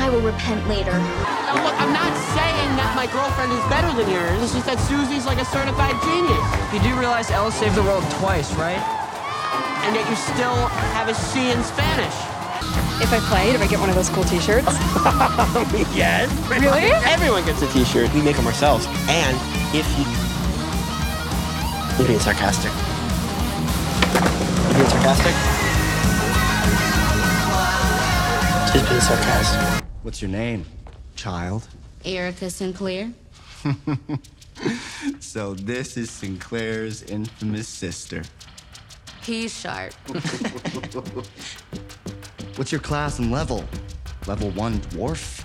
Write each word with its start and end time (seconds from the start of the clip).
I 0.00 0.08
will 0.08 0.24
repent 0.24 0.66
later. 0.66 0.96
Now, 0.96 1.60
look, 1.60 1.76
I'm 1.76 1.92
not 1.92 2.16
saying 2.32 2.70
that 2.80 2.96
my 2.96 3.04
girlfriend 3.12 3.52
is 3.52 3.60
better 3.68 3.92
than 3.92 4.08
yours. 4.08 4.40
It's 4.40 4.56
just 4.56 4.64
that 4.64 4.80
Susie's 4.88 5.28
like 5.28 5.36
a 5.36 5.44
certified 5.44 5.92
genius. 6.00 6.40
You 6.72 6.80
do 6.80 6.96
realize 6.96 7.28
Ella 7.28 7.52
saved 7.52 7.76
the 7.76 7.84
world 7.84 8.00
twice, 8.16 8.48
right? 8.56 8.80
And 9.84 9.92
yet 9.92 10.08
you 10.08 10.16
still 10.16 10.56
have 10.96 11.12
a 11.12 11.14
C 11.14 11.52
in 11.52 11.60
Spanish. 11.60 12.16
If 13.04 13.12
I 13.12 13.20
play, 13.28 13.52
if 13.52 13.60
I 13.60 13.68
get 13.68 13.76
one 13.76 13.92
of 13.92 13.94
those 13.94 14.08
cool 14.08 14.24
t-shirts. 14.24 14.72
yes. 15.92 16.32
Really? 16.48 16.96
Everyone 17.04 17.44
gets 17.44 17.60
a 17.60 17.68
t-shirt. 17.68 18.08
We 18.16 18.24
make 18.24 18.36
them 18.40 18.48
ourselves. 18.48 18.88
And 19.04 19.36
if 19.76 19.84
you... 20.00 20.08
You're 22.00 22.08
being 22.08 22.24
sarcastic. 22.24 22.72
You're 24.64 24.80
being 24.80 24.88
sarcastic? 24.88 25.36
Just 28.72 28.88
being 28.88 29.00
sarcastic. 29.04 29.89
What's 30.02 30.22
your 30.22 30.30
name, 30.30 30.64
child? 31.14 31.66
Erica 32.04 32.50
Sinclair. 32.50 33.12
So 35.20 35.54
this 35.54 35.96
is 35.96 36.10
Sinclair's 36.10 37.02
infamous 37.04 37.66
sister. 37.68 38.22
He's 39.22 39.58
sharp. 39.58 39.94
What's 42.56 42.70
your 42.72 42.80
class 42.80 43.18
and 43.18 43.30
level? 43.30 43.64
Level 44.26 44.50
one 44.50 44.80
dwarf? 44.80 45.40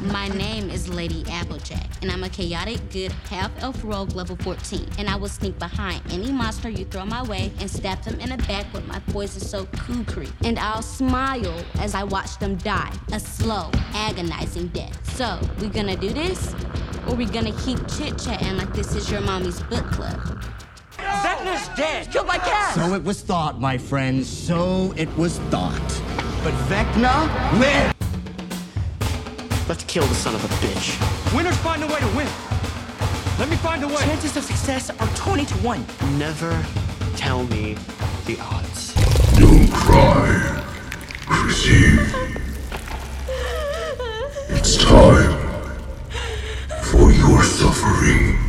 My 0.02 0.26
name 0.28 0.68
is 0.68 0.88
Lady 0.88 1.24
Applejack, 1.30 1.86
and 2.02 2.10
I'm 2.10 2.24
a 2.24 2.28
chaotic, 2.28 2.80
good 2.90 3.12
half 3.30 3.52
elf 3.62 3.80
rogue 3.84 4.16
level 4.16 4.34
14. 4.36 4.84
And 4.98 5.08
I 5.08 5.14
will 5.14 5.28
sneak 5.28 5.56
behind 5.60 6.02
any 6.10 6.32
monster 6.32 6.68
you 6.68 6.84
throw 6.86 7.04
my 7.04 7.22
way 7.22 7.52
and 7.60 7.70
stab 7.70 8.02
them 8.02 8.18
in 8.18 8.30
the 8.30 8.36
back 8.48 8.72
with 8.72 8.84
my 8.88 8.98
poison 9.10 9.40
soaked 9.40 9.78
kukri. 9.78 10.28
And 10.44 10.58
I'll 10.58 10.82
smile 10.82 11.64
as 11.78 11.94
I 11.94 12.02
watch 12.02 12.36
them 12.38 12.56
die 12.56 12.92
a 13.12 13.20
slow, 13.20 13.70
agonizing 13.94 14.68
death. 14.68 15.16
So, 15.16 15.38
we 15.60 15.68
gonna 15.68 15.96
do 15.96 16.08
this? 16.08 16.52
Or 17.06 17.14
we 17.14 17.24
gonna 17.24 17.56
keep 17.60 17.78
chit 17.96 18.18
chatting 18.18 18.56
like 18.56 18.72
this 18.72 18.96
is 18.96 19.08
your 19.08 19.20
mommy's 19.20 19.62
book 19.62 19.84
club? 19.92 20.18
Vecna's 20.96 21.68
dead. 21.76 22.10
Killed 22.10 22.26
by 22.26 22.38
cat. 22.38 22.74
So 22.74 22.94
it 22.94 23.04
was 23.04 23.22
thought, 23.22 23.60
my 23.60 23.78
friends. 23.78 24.28
So 24.28 24.92
it 24.96 25.16
was 25.16 25.38
thought. 25.50 26.02
But 26.42 26.54
Vecna 26.66 27.60
lived! 27.60 28.01
Let's 29.68 29.84
kill 29.84 30.04
the 30.06 30.14
son 30.14 30.34
of 30.34 30.44
a 30.44 30.48
bitch. 30.64 31.34
Winners 31.34 31.56
find 31.58 31.82
a 31.82 31.86
way 31.86 32.00
to 32.00 32.06
win. 32.08 32.26
Let 33.38 33.48
me 33.48 33.56
find 33.56 33.82
a 33.84 33.88
way. 33.88 33.96
Chances 33.96 34.36
of 34.36 34.44
success 34.44 34.90
are 34.90 35.08
20 35.14 35.46
to 35.46 35.54
1. 35.54 35.86
Never 36.18 36.50
tell 37.16 37.44
me 37.44 37.76
the 38.26 38.38
odds. 38.40 38.92
Don't 39.38 39.70
cry, 39.72 40.62
Chrissy. 41.26 41.98
It's 44.48 44.76
time 44.76 45.38
for 46.82 47.12
your 47.12 47.42
suffering 47.42 48.41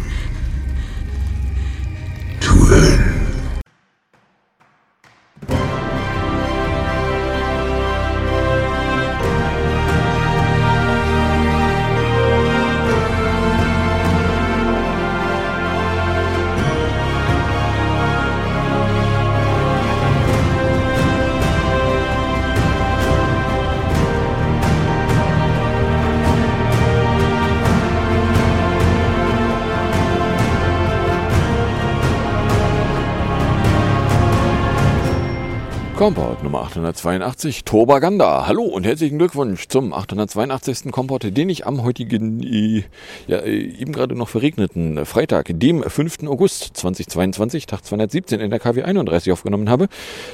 882, 36.73 37.65
Turbaganda. 37.65 38.47
Hallo 38.47 38.63
und 38.63 38.83
herzlichen 38.83 39.19
Glückwunsch 39.19 39.67
zum 39.67 39.93
882. 39.93 40.91
Kompott, 40.91 41.21
den 41.23 41.47
ich 41.49 41.67
am 41.67 41.83
heutigen, 41.83 42.41
äh, 42.41 42.83
ja, 43.27 43.37
äh, 43.37 43.59
eben 43.59 43.93
gerade 43.93 44.15
noch 44.15 44.27
verregneten 44.27 45.05
Freitag, 45.05 45.51
dem 45.51 45.83
5. 45.83 46.27
August 46.27 46.75
2022, 46.75 47.67
Tag 47.67 47.85
217 47.85 48.39
in 48.39 48.49
der 48.49 48.59
KW 48.59 48.81
31 48.81 49.31
aufgenommen 49.31 49.69
habe. 49.69 49.87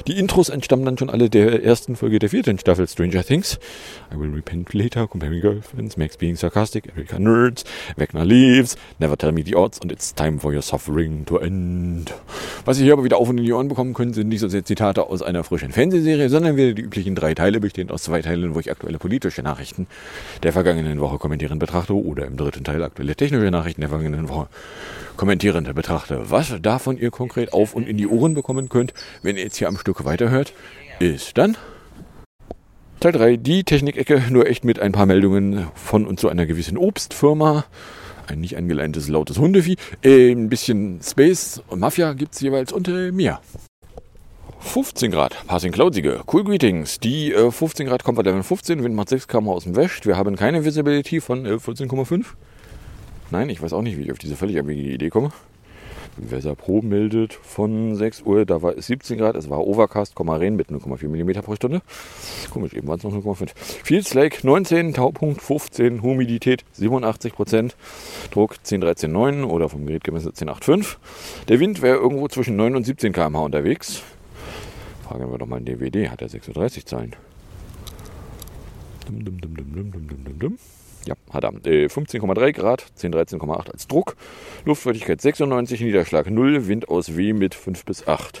Die 0.06 0.18
Intros 0.18 0.48
entstammen 0.48 0.86
dann 0.86 0.96
schon 0.96 1.10
alle 1.10 1.28
der 1.28 1.62
ersten 1.62 1.94
Folge 1.94 2.18
der 2.18 2.30
vierten 2.30 2.58
Staffel 2.58 2.88
Stranger 2.88 3.22
Things. 3.22 3.58
I 4.10 4.18
will 4.18 4.32
repent 4.32 4.72
later, 4.72 5.06
comparing 5.06 5.42
girlfriends, 5.42 5.98
Max 5.98 6.16
being 6.16 6.36
sarcastic, 6.36 6.90
Erika 6.96 7.18
nerds, 7.18 7.64
Wegner 7.96 8.24
leaves, 8.24 8.78
never 8.98 9.18
tell 9.18 9.32
me 9.32 9.42
the 9.44 9.56
odds 9.56 9.78
and 9.82 9.92
it's 9.92 10.14
time 10.14 10.40
for 10.40 10.54
your 10.54 10.62
suffering 10.62 11.26
to 11.26 11.38
end. 11.38 12.14
Was 12.66 12.78
ihr 12.78 12.84
hier 12.84 12.92
aber 12.92 13.04
wieder 13.04 13.16
auf 13.16 13.28
und 13.28 13.38
in 13.38 13.44
die 13.44 13.52
Ohren 13.52 13.68
bekommen 13.68 13.94
könnt, 13.94 14.14
sind 14.14 14.28
nicht 14.28 14.40
so 14.40 14.48
sehr 14.48 14.64
Zitate 14.64 15.06
aus 15.06 15.22
einer 15.22 15.44
frischen 15.44 15.72
Fernsehserie, 15.72 16.28
sondern 16.28 16.56
wieder 16.56 16.74
die 16.74 16.82
üblichen 16.82 17.14
drei 17.14 17.32
Teile, 17.34 17.58
bestehend 17.58 17.90
aus 17.90 18.02
zwei 18.02 18.20
Teilen, 18.20 18.54
wo 18.54 18.60
ich 18.60 18.70
aktuelle 18.70 18.98
politische 18.98 19.42
Nachrichten 19.42 19.86
der 20.42 20.52
vergangenen 20.52 21.00
Woche 21.00 21.18
kommentierend 21.18 21.58
betrachte 21.58 21.94
oder 21.94 22.26
im 22.26 22.36
dritten 22.36 22.62
Teil 22.62 22.82
aktuelle 22.82 23.16
technische 23.16 23.50
Nachrichten 23.50 23.80
der 23.80 23.88
vergangenen 23.88 24.28
Woche 24.28 24.48
kommentierend 25.16 25.74
betrachte. 25.74 26.30
Was 26.30 26.54
davon 26.60 26.98
ihr 26.98 27.10
konkret 27.10 27.52
auf 27.54 27.74
und 27.74 27.88
in 27.88 27.96
die 27.96 28.06
Ohren 28.06 28.34
bekommen 28.34 28.68
könnt, 28.68 28.92
wenn 29.22 29.36
ihr 29.36 29.44
jetzt 29.44 29.56
hier 29.56 29.68
am 29.68 29.78
Stück 29.78 30.04
weiterhört, 30.04 30.52
ist 30.98 31.38
dann 31.38 31.56
Teil 33.00 33.12
3, 33.12 33.36
die 33.36 33.64
Technikecke, 33.64 34.22
nur 34.28 34.46
echt 34.46 34.62
mit 34.66 34.78
ein 34.78 34.92
paar 34.92 35.06
Meldungen 35.06 35.68
von 35.74 36.06
und 36.06 36.20
zu 36.20 36.28
einer 36.28 36.44
gewissen 36.44 36.76
Obstfirma. 36.76 37.64
Ein 38.30 38.40
nicht 38.40 38.56
angeleintes 38.56 39.08
lautes 39.08 39.38
Hundevieh. 39.38 39.74
Äh, 40.04 40.30
ein 40.30 40.48
bisschen 40.48 41.00
Space 41.02 41.60
und 41.66 41.80
Mafia 41.80 42.12
gibt 42.12 42.34
es 42.36 42.40
jeweils 42.40 42.72
unter 42.72 43.10
mir. 43.10 43.40
15 44.60 45.10
Grad, 45.10 45.36
Passing 45.48 45.72
Cloudsige. 45.72 46.20
Cool 46.32 46.44
Greetings. 46.44 47.00
Die 47.00 47.32
äh, 47.32 47.50
15 47.50 47.88
Grad 47.88 48.04
Comfort 48.04 48.22
Level 48.22 48.44
15, 48.44 48.84
Wind 48.84 48.94
macht 48.94 49.08
6 49.08 49.26
km 49.26 49.48
aus 49.48 49.64
dem 49.64 49.74
West. 49.74 50.06
Wir 50.06 50.16
haben 50.16 50.36
keine 50.36 50.64
Visibility 50.64 51.20
von 51.20 51.44
äh, 51.44 51.54
14,5. 51.54 52.24
Nein, 53.32 53.48
ich 53.48 53.60
weiß 53.60 53.72
auch 53.72 53.82
nicht, 53.82 53.98
wie 53.98 54.02
ich 54.02 54.12
auf 54.12 54.18
diese 54.18 54.36
völlig 54.36 54.60
abwegige 54.60 54.90
Idee 54.90 55.08
komme. 55.08 55.32
Weserpro 56.16 56.82
meldet 56.82 57.32
von 57.32 57.94
6 57.94 58.22
Uhr, 58.22 58.44
da 58.44 58.62
war 58.62 58.76
es 58.76 58.86
17 58.86 59.18
Grad, 59.18 59.36
es 59.36 59.48
war 59.48 59.66
Overcast, 59.66 60.14
Kommaren 60.14 60.56
mit 60.56 60.68
0,4 60.68 61.08
mm 61.08 61.42
pro 61.42 61.54
Stunde. 61.56 61.82
Komisch, 62.50 62.74
eben 62.74 62.88
waren 62.88 62.98
es 62.98 63.04
noch 63.04 63.12
0,5. 63.12 63.50
Fields 63.56 64.10
Slake 64.10 64.46
19, 64.46 64.94
Taupunkt 64.94 65.42
15, 65.42 66.02
Humidität 66.02 66.64
87%, 66.78 67.72
Druck 68.30 68.56
10,13,9 68.64 69.44
oder 69.44 69.68
vom 69.68 69.86
Gerät 69.86 70.04
gemessen 70.04 70.32
10,85. 70.32 70.96
Der 71.48 71.60
Wind 71.60 71.82
wäre 71.82 71.96
irgendwo 71.96 72.28
zwischen 72.28 72.56
9 72.56 72.76
und 72.76 72.84
17 72.84 73.12
km/h 73.12 73.44
unterwegs. 73.44 74.02
Fragen 75.06 75.30
wir 75.30 75.38
doch 75.38 75.46
mal 75.46 75.60
den 75.60 75.78
DWD, 75.78 76.10
hat 76.10 76.22
er 76.22 76.28
36 76.28 76.86
Zeilen? 76.86 77.16
Dum, 79.06 79.24
dum, 79.24 79.40
dum, 79.40 79.56
dum, 79.56 79.74
dum, 79.74 79.90
dum, 79.92 80.24
dum, 80.24 80.38
dum. 80.38 80.58
Ja, 81.06 81.14
hat 81.32 81.44
er. 81.44 81.52
Äh, 81.66 81.86
15,3 81.86 82.52
Grad, 82.52 82.84
10, 82.94 83.12
13,8 83.14 83.70
als 83.70 83.86
Druck. 83.88 84.16
Luftfeuchtigkeit 84.64 85.20
96, 85.20 85.80
Niederschlag 85.80 86.30
0, 86.30 86.68
Wind 86.68 86.88
aus 86.88 87.16
W 87.16 87.32
mit 87.32 87.54
5 87.54 87.84
bis 87.84 88.06
8. 88.06 88.40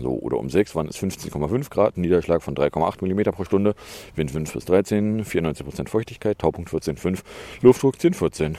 So, 0.00 0.18
oder 0.18 0.38
um 0.38 0.50
6 0.50 0.74
waren 0.74 0.88
es 0.88 0.96
15,5 0.98 1.70
Grad, 1.70 1.96
Niederschlag 1.98 2.42
von 2.42 2.54
3,8 2.54 3.04
mm 3.04 3.32
pro 3.32 3.44
Stunde, 3.44 3.74
Wind 4.16 4.30
5 4.30 4.52
bis 4.52 4.64
13, 4.64 5.24
94% 5.24 5.88
Feuchtigkeit, 5.88 6.38
Taupunkt 6.38 6.70
14,5, 6.70 7.20
Luftdruck 7.62 8.00
10, 8.00 8.14
14. 8.14 8.58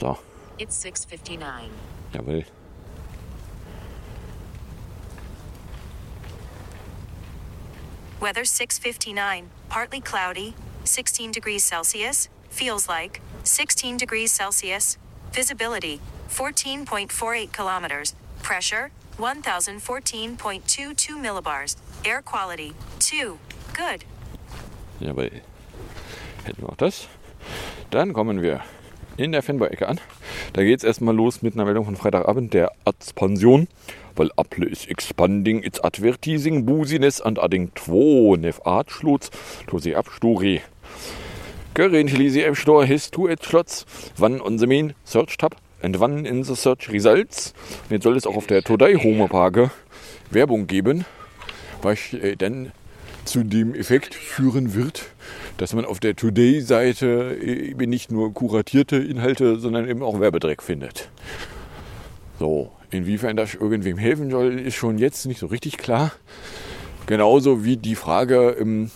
So, 0.00 0.16
It's 0.58 0.80
6:59. 0.84 1.38
jawohl. 2.14 2.44
Weather 8.20 8.44
659. 8.44 9.48
Partly 9.68 10.00
cloudy, 10.00 10.54
16 10.84 11.30
degrees 11.30 11.62
Celsius. 11.62 12.28
Feels 12.50 12.88
like 12.88 13.20
16 13.44 13.96
degrees 13.96 14.32
Celsius. 14.32 14.98
Visibility 15.32 16.00
14.48 16.28 17.52
kilometers. 17.52 18.16
Pressure 18.42 18.90
1014.22 19.18 21.20
millibars. 21.20 21.76
Air 22.04 22.22
quality 22.22 22.72
2. 22.98 23.38
Good. 23.74 24.04
Jawohl. 25.00 25.30
Hätten 26.44 26.62
wir 26.62 26.70
auch 26.70 26.76
das. 26.76 27.06
Dann 27.90 28.12
kommen 28.12 28.42
wir 28.42 28.62
in 29.16 29.32
der 29.32 29.42
Fanboy-Ecke 29.42 29.88
an. 29.88 30.00
Da 30.54 30.62
geht 30.62 30.78
es 30.78 30.84
erstmal 30.84 31.14
los 31.14 31.42
mit 31.42 31.54
einer 31.54 31.64
Meldung 31.64 31.84
von 31.84 31.96
Freitagabend 31.96 32.54
der 32.54 32.72
Expansion. 32.84 33.68
Weil 34.18 34.30
Apple 34.36 34.66
is 34.66 34.84
expanding 34.86 35.62
its 35.62 35.78
advertising 35.84 36.66
business 36.66 37.20
and 37.20 37.38
adding 37.38 37.70
two 37.74 38.36
nef 38.36 38.60
artschlutz 38.64 39.30
to 39.68 39.78
the 39.78 39.94
app 39.94 40.08
story. 40.08 40.60
Currently 41.74 42.28
the 42.28 42.44
app 42.44 42.56
store 42.56 42.84
has 42.84 43.08
two 43.08 43.30
ad 43.30 43.44
slots, 43.44 43.86
one 44.18 44.40
on 44.40 44.58
the 44.58 44.66
main 44.66 44.94
search 45.04 45.36
tab 45.36 45.54
and 45.82 46.00
one 46.00 46.26
in 46.26 46.42
the 46.42 46.56
search 46.56 46.90
results. 46.90 47.54
Und 47.84 47.92
jetzt 47.92 48.02
soll 48.02 48.16
es 48.16 48.26
auch 48.26 48.34
auf 48.34 48.48
der 48.48 48.62
Today 48.62 48.96
Homepage 48.96 49.70
Werbung 50.32 50.66
geben, 50.66 51.04
was 51.80 52.12
äh, 52.12 52.34
dann 52.34 52.72
zu 53.24 53.44
dem 53.44 53.76
Effekt 53.76 54.14
führen 54.14 54.74
wird, 54.74 55.06
dass 55.58 55.74
man 55.74 55.84
auf 55.84 56.00
der 56.00 56.16
Today-Seite 56.16 57.38
eben 57.40 57.88
nicht 57.88 58.10
nur 58.10 58.34
kuratierte 58.34 58.96
Inhalte, 58.96 59.60
sondern 59.60 59.88
eben 59.88 60.02
auch 60.02 60.18
Werbedreck 60.18 60.62
findet. 60.62 61.08
So, 62.40 62.72
inwiefern 62.90 63.36
das 63.36 63.54
irgendwem 63.54 63.98
helfen 63.98 64.30
soll, 64.30 64.58
ist 64.58 64.74
schon 64.74 64.98
jetzt 64.98 65.26
nicht 65.26 65.40
so 65.40 65.46
richtig 65.46 65.78
klar. 65.78 66.12
Genauso 67.06 67.64
wie 67.64 67.76
die 67.76 67.94
Frage, 67.94 68.56
ähm, 68.60 68.90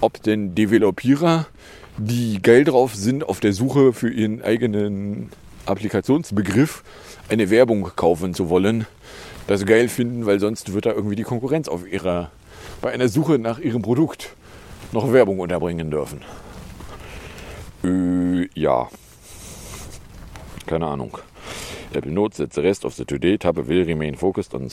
ob 0.00 0.22
denn 0.22 0.54
Developierer, 0.54 1.46
die 1.96 2.40
geil 2.40 2.64
drauf 2.64 2.94
sind, 2.94 3.28
auf 3.28 3.40
der 3.40 3.52
Suche 3.52 3.92
für 3.92 4.10
ihren 4.10 4.42
eigenen 4.42 5.30
Applikationsbegriff 5.66 6.84
eine 7.28 7.50
Werbung 7.50 7.90
kaufen 7.96 8.34
zu 8.34 8.48
wollen, 8.48 8.86
das 9.46 9.66
geil 9.66 9.88
finden, 9.88 10.26
weil 10.26 10.40
sonst 10.40 10.72
wird 10.72 10.86
da 10.86 10.92
irgendwie 10.92 11.16
die 11.16 11.24
Konkurrenz 11.24 11.68
auf 11.68 11.90
ihrer, 11.90 12.30
bei 12.80 12.92
einer 12.92 13.08
Suche 13.08 13.38
nach 13.38 13.58
ihrem 13.58 13.82
Produkt 13.82 14.36
noch 14.92 15.12
Werbung 15.12 15.40
unterbringen 15.40 15.90
dürfen. 15.90 16.20
Äh, 17.84 18.48
ja. 18.54 18.88
Keine 20.66 20.86
Ahnung. 20.86 21.18
Apple 21.94 22.12
notes 22.12 22.36
that 22.36 22.50
the 22.50 22.62
rest 22.62 22.84
of 22.84 22.96
the 22.96 23.04
Today 23.04 23.36
tab 23.36 23.56
will 23.56 23.84
remain 23.84 24.14
focused 24.14 24.54
on, 24.54 24.64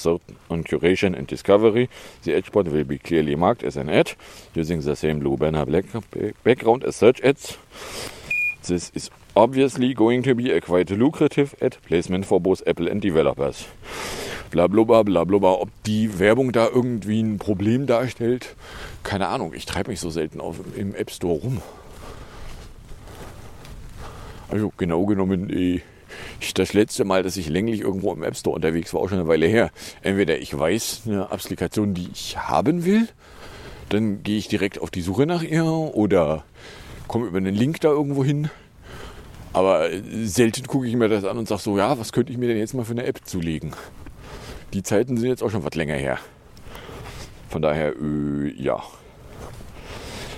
on 0.50 0.64
curation 0.64 1.18
and 1.18 1.28
discovery. 1.28 1.90
The 2.24 2.34
edge 2.34 2.48
spot 2.48 2.68
will 2.68 2.84
be 2.84 2.98
clearly 2.98 3.36
marked 3.36 3.64
as 3.64 3.78
an 3.78 3.90
ad 3.90 4.12
using 4.54 4.82
the 4.82 4.96
same 4.96 5.20
blue 5.20 5.38
banner 5.38 5.66
black 5.66 5.86
background 6.44 6.84
as 6.84 6.98
search 6.98 7.22
ads. 7.22 7.58
This 8.64 8.92
is 8.96 9.10
obviously 9.36 9.94
going 9.94 10.24
to 10.24 10.36
be 10.36 10.52
a 10.52 10.60
quite 10.60 10.90
lucrative 10.90 11.56
ad 11.62 11.78
placement 11.86 12.26
for 12.26 12.42
both 12.42 12.62
Apple 12.68 12.88
and 12.88 13.02
developers. 13.02 13.68
Blablabla, 14.52 15.04
blablabla. 15.04 15.62
Ob 15.62 15.70
die 15.86 16.20
Werbung 16.20 16.52
da 16.52 16.68
irgendwie 16.68 17.22
ein 17.22 17.38
Problem 17.38 17.86
darstellt, 17.88 18.56
keine 19.04 19.28
Ahnung. 19.28 19.54
Ich 19.54 19.66
treibe 19.66 19.92
mich 19.92 20.00
so 20.00 20.10
selten 20.10 20.42
auf, 20.42 20.58
im 20.76 20.96
App 20.96 21.12
Store 21.12 21.40
rum. 21.40 21.62
Also 24.50 24.72
genau 24.78 25.06
genommen, 25.06 25.50
eh, 25.50 25.82
das 26.54 26.74
letzte 26.74 27.06
Mal, 27.06 27.24
dass 27.24 27.38
ich 27.38 27.50
länglich 27.50 27.82
irgendwo 27.82 28.14
im 28.14 28.24
App 28.24 28.36
Store 28.36 28.56
unterwegs 28.56 28.94
war, 28.94 29.02
auch 29.02 29.10
schon 29.10 29.20
eine 29.20 29.28
Weile 29.28 29.48
her. 29.48 29.72
Entweder 30.02 30.38
ich 30.40 30.58
weiß 30.58 31.04
eine 31.06 31.32
Applikation, 31.32 31.94
die 31.94 32.10
ich 32.14 32.38
haben 32.38 32.86
will, 32.86 33.08
dann 33.90 34.24
gehe 34.24 34.38
ich 34.38 34.48
direkt 34.48 34.80
auf 34.80 34.92
die 34.92 35.02
Suche 35.02 35.26
nach 35.26 35.44
ihr 35.44 35.66
oder 35.66 36.44
komme 37.08 37.28
über 37.28 37.38
einen 37.38 37.56
Link 37.56 37.82
da 37.82 37.90
irgendwo 37.90 38.24
hin. 38.24 38.50
Aber 39.54 39.88
selten 40.24 40.68
gucke 40.68 40.88
ich 40.88 40.96
mir 40.96 41.08
das 41.08 41.24
an 41.24 41.38
und 41.38 41.48
sage 41.48 41.62
so, 41.62 41.78
ja, 41.78 41.98
was 41.98 42.12
könnte 42.12 42.32
ich 42.32 42.38
mir 42.38 42.48
denn 42.48 42.58
jetzt 42.58 42.74
mal 42.74 42.84
für 42.84 42.92
eine 42.92 43.06
App 43.06 43.22
zulegen? 43.24 43.74
Die 44.74 44.84
Zeiten 44.84 45.16
sind 45.16 45.30
jetzt 45.30 45.42
auch 45.42 45.50
schon 45.50 45.64
was 45.64 45.76
länger 45.76 45.96
her. 45.96 46.20
Von 47.48 47.62
daher, 47.62 47.94
äh, 47.96 48.52
ja. 48.58 48.84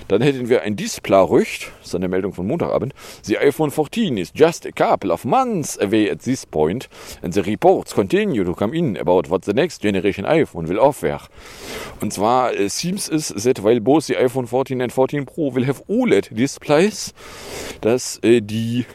Dann 0.08 0.22
hätten 0.22 0.48
wir 0.48 0.62
ein 0.62 0.74
Display-Rücht, 0.74 1.70
das 1.78 1.88
ist 1.88 1.94
eine 1.94 2.08
Meldung 2.08 2.32
von 2.32 2.46
Montagabend. 2.46 2.94
The 3.22 3.38
iPhone 3.38 3.70
14 3.70 4.16
is 4.16 4.32
just 4.34 4.66
a 4.66 4.72
couple 4.72 5.12
of 5.12 5.24
months 5.24 5.78
away 5.78 6.10
at 6.10 6.22
this 6.22 6.46
point, 6.46 6.88
and 7.22 7.34
the 7.34 7.42
reports 7.42 7.94
continue 7.94 8.44
to 8.44 8.54
come 8.54 8.74
in 8.74 8.96
about 8.96 9.30
what 9.30 9.44
the 9.44 9.52
next 9.52 9.82
generation 9.82 10.24
iPhone 10.24 10.66
will 10.66 10.78
offer. 10.78 11.20
Und 12.00 12.12
zwar 12.12 12.54
äh, 12.54 12.68
seems 12.68 13.08
es 13.08 13.28
that 13.28 13.62
while 13.62 13.80
both 13.80 14.06
the 14.06 14.16
iPhone 14.16 14.46
14 14.46 14.80
and 14.80 14.92
14 14.92 15.26
Pro 15.26 15.54
will 15.54 15.66
have 15.66 15.82
OLED 15.88 16.30
displays, 16.30 17.12
dass 17.80 18.18
äh, 18.22 18.40
die 18.40 18.86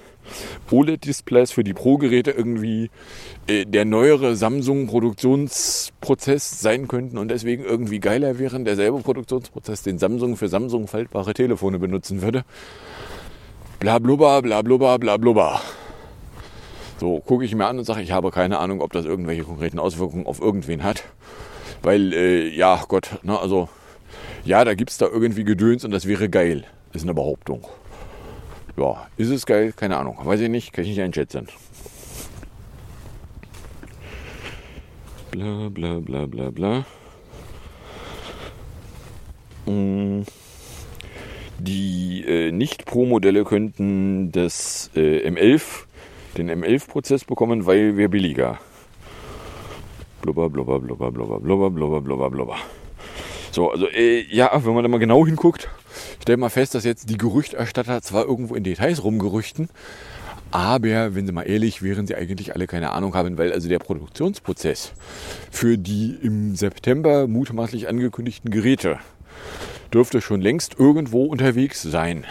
OLED-Displays 0.72 1.52
für 1.52 1.64
die 1.64 1.74
Pro-Geräte 1.74 2.32
irgendwie 2.32 2.90
äh, 3.48 3.66
der 3.66 3.86
neuere 3.86 4.36
Samsung-Produktionsprozess 4.36 6.60
sein 6.60 6.88
könnten 6.88 7.18
und 7.18 7.30
deswegen 7.30 7.64
irgendwie 7.64 8.00
geiler 8.00 8.38
wären. 8.40 8.66
Derselbe 8.66 9.00
Produktionsprozess, 9.00 9.84
den 9.84 10.00
Samsung 10.00 10.38
für 10.38 10.48
Samsung 10.48 10.88
faltbare 10.88 11.34
Telefone 11.34 11.80
benutzen 11.80 12.22
würde. 12.22 12.44
Blablubber, 13.80 14.42
blablubber, 14.42 15.00
blablubber. 15.00 15.62
So, 17.00 17.20
gucke 17.20 17.44
ich 17.44 17.54
mir 17.54 17.66
an 17.66 17.80
und 17.80 17.86
sage, 17.86 18.02
ich 18.02 18.12
habe 18.12 18.32
keine 18.32 18.60
Ahnung, 18.60 18.82
ob 18.82 18.94
das 18.94 19.06
irgendwelche 19.06 19.44
konkreten 19.44 19.78
Auswirkungen 19.78 20.26
auf 20.26 20.40
irgendwen 20.40 20.84
hat. 20.84 21.04
Weil, 21.82 22.14
äh, 22.14 22.48
ja, 22.48 22.82
Gott, 22.88 23.20
ne, 23.24 23.38
also, 23.38 23.68
ja, 24.46 24.64
da 24.64 24.74
gibt 24.74 24.92
es 24.92 24.98
da 24.98 25.08
irgendwie 25.08 25.44
Gedöns 25.44 25.84
und 25.84 25.92
das 25.92 26.08
wäre 26.08 26.30
geil. 26.30 26.64
Ist 26.94 27.04
eine 27.04 27.14
Behauptung. 27.14 27.68
Ja, 28.78 29.08
ist 29.18 29.30
es 29.30 29.46
geil? 29.46 29.72
Keine 29.75 29.98
Ahnung. 29.98 30.18
Weiß 30.24 30.42
ich 30.42 30.50
nicht, 30.50 30.74
kann 30.74 30.84
ich 30.84 30.92
nicht 30.92 31.02
einschätzen. 31.02 31.48
Bla 35.31 35.70
bla 35.70 36.00
bla 36.00 36.25
bla 36.25 36.50
bla. 36.50 36.86
Mm. 39.66 40.24
Die 41.60 42.25
äh, 42.28 42.52
Nicht-Pro-Modelle 42.52 43.46
könnten 43.46 44.31
das 44.31 44.90
äh, 44.96 45.25
M11, 45.30 45.86
den 46.38 46.52
M11-Prozess 46.52 47.24
bekommen, 47.24 47.66
weil 47.66 47.96
wir 47.96 48.10
billiger. 48.10 48.60
Blubber, 50.22 50.50
blubber, 50.50 50.80
blubber, 50.80 51.12
blubber, 51.12 51.40
blubber, 51.40 51.70
blubber, 51.70 52.02
blubber, 52.02 52.30
blubber. 52.30 52.58
So, 53.52 53.72
also 53.72 53.88
äh, 53.88 54.25
ja, 54.30 54.52
wenn 54.66 54.74
man 54.74 54.84
da 54.84 54.90
mal 54.90 55.00
genau 55.00 55.25
hinguckt, 55.25 55.70
stellt 56.24 56.40
man 56.40 56.50
fest, 56.50 56.74
dass 56.74 56.86
jetzt 56.86 57.10
die 57.10 57.18
Gerüchterstatter 57.18 58.02
zwar 58.02 58.24
irgendwo 58.24 58.56
in 58.56 58.64
Details 58.64 59.04
rumgerüchten, 59.04 59.68
aber 60.52 61.16
wenn 61.16 61.25
sie 61.25 61.34
mal 61.34 61.44
ehrlich 61.44 61.81
wären, 61.81 62.08
sie 62.08 62.16
eigentlich 62.16 62.56
alle 62.56 62.66
keine 62.66 62.94
Ahnung 62.94 63.14
haben, 63.14 63.38
weil 63.38 63.52
also 63.52 63.68
der 63.68 63.80
Produktionsprozess 63.80 64.94
für 65.52 65.78
die 65.78 66.18
im 66.22 66.56
September 66.56 67.28
mutmaßlich 67.28 67.90
angekündigten 67.90 68.52
Geräte 68.52 69.00
dürfte 69.94 70.22
schon 70.22 70.40
längst 70.40 70.80
irgendwo 70.80 71.25
unterwegs 71.25 71.81
sein. 71.81 72.24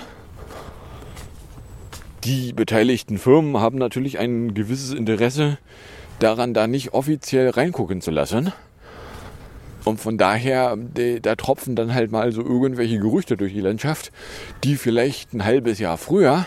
Die 2.24 2.54
beteiligten 2.54 3.18
Firmen 3.18 3.58
haben 3.58 3.76
natürlich 3.76 4.18
ein 4.18 4.54
gewisses 4.54 4.94
Interesse 4.94 5.58
daran, 6.18 6.54
da 6.54 6.66
nicht 6.66 6.94
offiziell 6.94 7.50
reingucken 7.50 8.00
zu 8.00 8.10
lassen. 8.10 8.54
Und 9.84 10.00
von 10.00 10.16
daher, 10.16 10.76
da 11.22 11.34
tropfen 11.34 11.74
dann 11.74 11.92
halt 11.92 12.12
mal 12.12 12.32
so 12.32 12.42
irgendwelche 12.42 12.98
Gerüchte 12.98 13.36
durch 13.36 13.52
die 13.52 13.60
Landschaft, 13.60 14.12
die 14.62 14.76
vielleicht 14.76 15.32
ein 15.32 15.44
halbes 15.44 15.78
Jahr 15.78 15.98
früher 15.98 16.46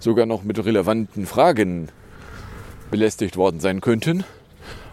sogar 0.00 0.26
noch 0.26 0.42
mit 0.42 0.64
relevanten 0.64 1.26
Fragen 1.26 1.88
belästigt 2.90 3.36
worden 3.36 3.60
sein 3.60 3.80
könnten, 3.80 4.24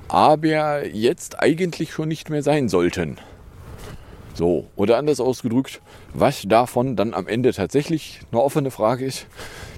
aber 0.08 0.88
jetzt 0.88 1.40
eigentlich 1.40 1.92
schon 1.92 2.08
nicht 2.08 2.30
mehr 2.30 2.44
sein 2.44 2.70
sollten. 2.70 3.18
So, 4.36 4.68
oder 4.76 4.98
anders 4.98 5.20
ausgedrückt, 5.20 5.82
was 6.14 6.44
davon 6.48 6.96
dann 6.96 7.14
am 7.14 7.28
Ende 7.28 7.52
tatsächlich 7.52 8.22
eine 8.32 8.42
offene 8.42 8.72
Frage 8.72 9.06
ist, 9.06 9.26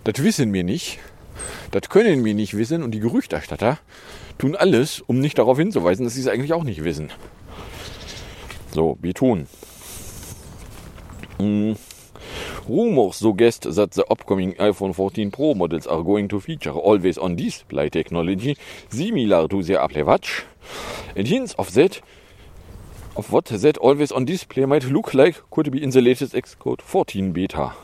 das 0.03 0.21
wissen 0.21 0.53
wir 0.53 0.63
nicht. 0.63 0.99
Das 1.71 1.89
können 1.89 2.25
wir 2.25 2.33
nicht 2.33 2.55
wissen 2.55 2.83
und 2.83 2.91
die 2.91 2.99
Gerüchterstatter 2.99 3.79
tun 4.37 4.55
alles, 4.55 5.01
um 5.01 5.19
nicht 5.19 5.39
darauf 5.39 5.57
hinzuweisen, 5.57 6.03
dass 6.03 6.13
sie 6.13 6.21
es 6.21 6.27
eigentlich 6.27 6.53
auch 6.53 6.63
nicht 6.63 6.83
wissen. 6.83 7.09
So, 8.71 8.97
wir 9.01 9.13
tun. 9.13 9.47
Mm. 11.39 11.75
Rumors 12.67 13.19
suggest 13.19 13.63
that 13.63 13.93
the 13.93 14.05
upcoming 14.09 14.53
iPhone 14.53 14.93
14 14.93 15.31
Pro 15.31 15.55
models 15.55 15.87
are 15.87 16.03
going 16.03 16.29
to 16.29 16.39
feature 16.39 16.71
always 16.71 17.17
on 17.17 17.35
display 17.35 17.89
technology 17.89 18.55
similar 18.89 19.47
to 19.47 19.63
the 19.63 19.81
Apple 19.81 20.05
Watch. 20.05 20.43
And 21.15 21.27
hints 21.27 21.53
of 21.55 21.73
that 21.73 22.01
of 23.15 23.31
what 23.31 23.45
that 23.45 23.77
always 23.79 24.11
on 24.11 24.25
display 24.25 24.65
might 24.65 24.85
look 24.85 25.13
like 25.13 25.41
could 25.49 25.71
be 25.71 25.83
in 25.83 25.91
the 25.91 26.01
latest 26.01 26.33
Xcode 26.33 26.81
14 26.81 27.33
Beta. 27.33 27.75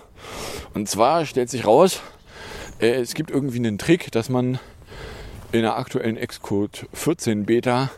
Und 0.73 0.87
zwar 0.87 1.25
stellt 1.25 1.49
sich 1.49 1.65
raus, 1.65 2.01
äh, 2.79 3.01
es 3.01 3.13
gibt 3.13 3.31
irgendwie 3.31 3.57
einen 3.57 3.77
Trick, 3.77 4.11
dass 4.11 4.29
man 4.29 4.59
in 5.51 5.63
der 5.63 5.77
aktuellen 5.77 6.15
Xcode 6.15 6.87
14 6.93 7.45
Beta 7.45 7.89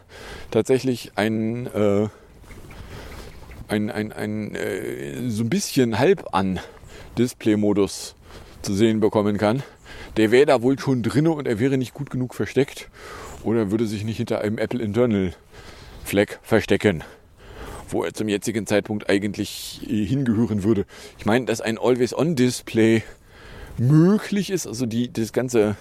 tatsächlich 0.51 1.12
ein 1.15 1.67
äh, 1.67 2.08
ein, 3.70 3.90
ein, 3.90 4.12
ein 4.12 4.56
äh, 4.56 5.30
so 5.30 5.44
ein 5.44 5.50
bisschen 5.50 6.00
halb 6.00 6.34
an 6.34 6.60
Display-Modus 7.18 8.16
zu 8.62 8.74
sehen 8.74 9.00
bekommen 9.00 9.38
kann. 9.38 9.64
Der 10.18 10.32
wäre 10.32 10.46
da 10.46 10.62
wohl 10.62 10.78
schon 10.80 11.04
drin 11.04 11.28
und 11.28 11.48
er 11.48 11.60
wäre 11.60 11.78
nicht 11.78 11.94
gut 11.94 12.10
genug 12.10 12.36
versteckt 12.36 12.90
oder 13.44 13.72
würde 13.72 13.86
sich 13.86 14.04
nicht 14.04 14.18
hinter 14.18 14.42
einem 14.42 14.58
Apple 14.58 14.82
Internal 14.82 15.34
Flag 16.04 16.40
verstecken, 16.42 17.04
wo 17.90 18.04
er 18.04 18.14
zum 18.14 18.28
jetzigen 18.28 18.66
Zeitpunkt 18.66 19.10
eigentlich 19.10 19.82
äh, 19.88 20.06
hingehören 20.06 20.64
würde. 20.64 20.86
Ich 21.18 21.26
meine, 21.26 21.46
dass 21.46 21.62
ein 21.62 21.78
Always-On-Display 21.78 23.04
möglich 23.78 24.50
ist, 24.50 24.68
also 24.68 24.86
die, 24.86 25.14
das 25.14 25.32
ganze 25.32 25.78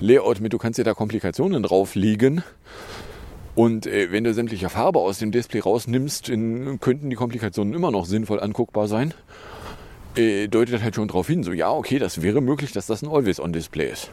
Layout 0.00 0.40
mit, 0.40 0.52
du 0.52 0.58
kannst 0.58 0.78
dir 0.78 0.84
da 0.84 0.92
Komplikationen 0.94 1.62
drauflegen 1.62 2.42
und 3.54 3.86
äh, 3.86 4.10
wenn 4.10 4.24
du 4.24 4.34
sämtliche 4.34 4.68
Farbe 4.68 4.98
aus 4.98 5.18
dem 5.18 5.30
Display 5.30 5.60
rausnimmst, 5.60 6.28
in, 6.28 6.80
könnten 6.80 7.10
die 7.10 7.16
Komplikationen 7.16 7.74
immer 7.74 7.90
noch 7.90 8.06
sinnvoll 8.06 8.40
anguckbar 8.40 8.88
sein. 8.88 9.14
Äh, 10.16 10.48
deutet 10.48 10.82
halt 10.82 10.94
schon 10.94 11.08
darauf 11.08 11.26
hin, 11.26 11.42
so 11.42 11.52
ja, 11.52 11.70
okay, 11.70 11.98
das 11.98 12.22
wäre 12.22 12.40
möglich, 12.40 12.72
dass 12.72 12.86
das 12.86 13.02
ein 13.02 13.08
Always-On-Display 13.08 13.90
ist. 13.90 14.10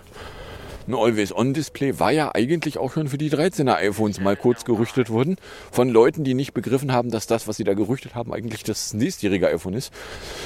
Ein 0.88 0.96
Always-On-Display 0.96 2.00
war 2.00 2.12
ja 2.12 2.34
eigentlich 2.34 2.78
auch 2.80 2.94
schon 2.94 3.08
für 3.08 3.18
die 3.18 3.30
13er 3.30 3.76
iPhones 3.76 4.20
mal 4.20 4.36
kurz 4.36 4.66
gerüchtet 4.66 5.10
worden. 5.10 5.38
Von 5.72 5.90
Leuten, 5.90 6.24
die 6.24 6.34
nicht 6.34 6.54
begriffen 6.54 6.92
haben, 6.92 7.12
dass 7.12 7.28
das, 7.28 7.48
was 7.48 7.58
sie 7.58 7.64
da 7.64 7.76
gerüchtet 7.76 8.16
haben, 8.16 8.34
eigentlich 8.34 8.64
das 8.64 8.94
nächstjährige 8.94 9.48
iPhone 9.48 9.74
ist. 9.74 9.94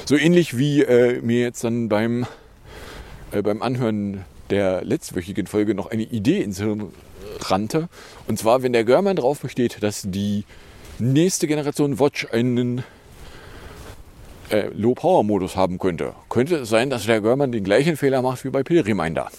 So 0.05 0.17
ähnlich 0.17 0.57
wie 0.57 0.83
äh, 0.83 1.21
mir 1.21 1.39
jetzt 1.41 1.63
dann 1.63 1.87
beim, 1.87 2.25
äh, 3.31 3.41
beim 3.41 3.61
Anhören 3.61 4.25
der 4.49 4.83
letztwöchigen 4.83 5.47
Folge 5.47 5.73
noch 5.73 5.87
eine 5.87 6.03
Idee 6.03 6.41
ins 6.41 6.59
Hirn 6.59 6.91
rannte. 7.39 7.89
Und 8.27 8.39
zwar, 8.39 8.63
wenn 8.63 8.73
der 8.73 8.83
Görman 8.83 9.15
drauf 9.15 9.39
besteht, 9.39 9.81
dass 9.83 10.03
die 10.05 10.45
nächste 10.99 11.47
Generation 11.47 11.99
Watch 11.99 12.27
einen 12.31 12.83
äh, 14.49 14.67
Low-Power-Modus 14.73 15.55
haben 15.55 15.79
könnte, 15.79 16.13
könnte 16.29 16.57
es 16.57 16.69
sein, 16.69 16.89
dass 16.89 17.05
der 17.05 17.21
Görman 17.21 17.51
den 17.51 17.63
gleichen 17.63 17.97
Fehler 17.97 18.21
macht 18.21 18.43
wie 18.43 18.49
bei 18.49 18.63
Pill 18.63 18.81
Reminder. 18.81 19.29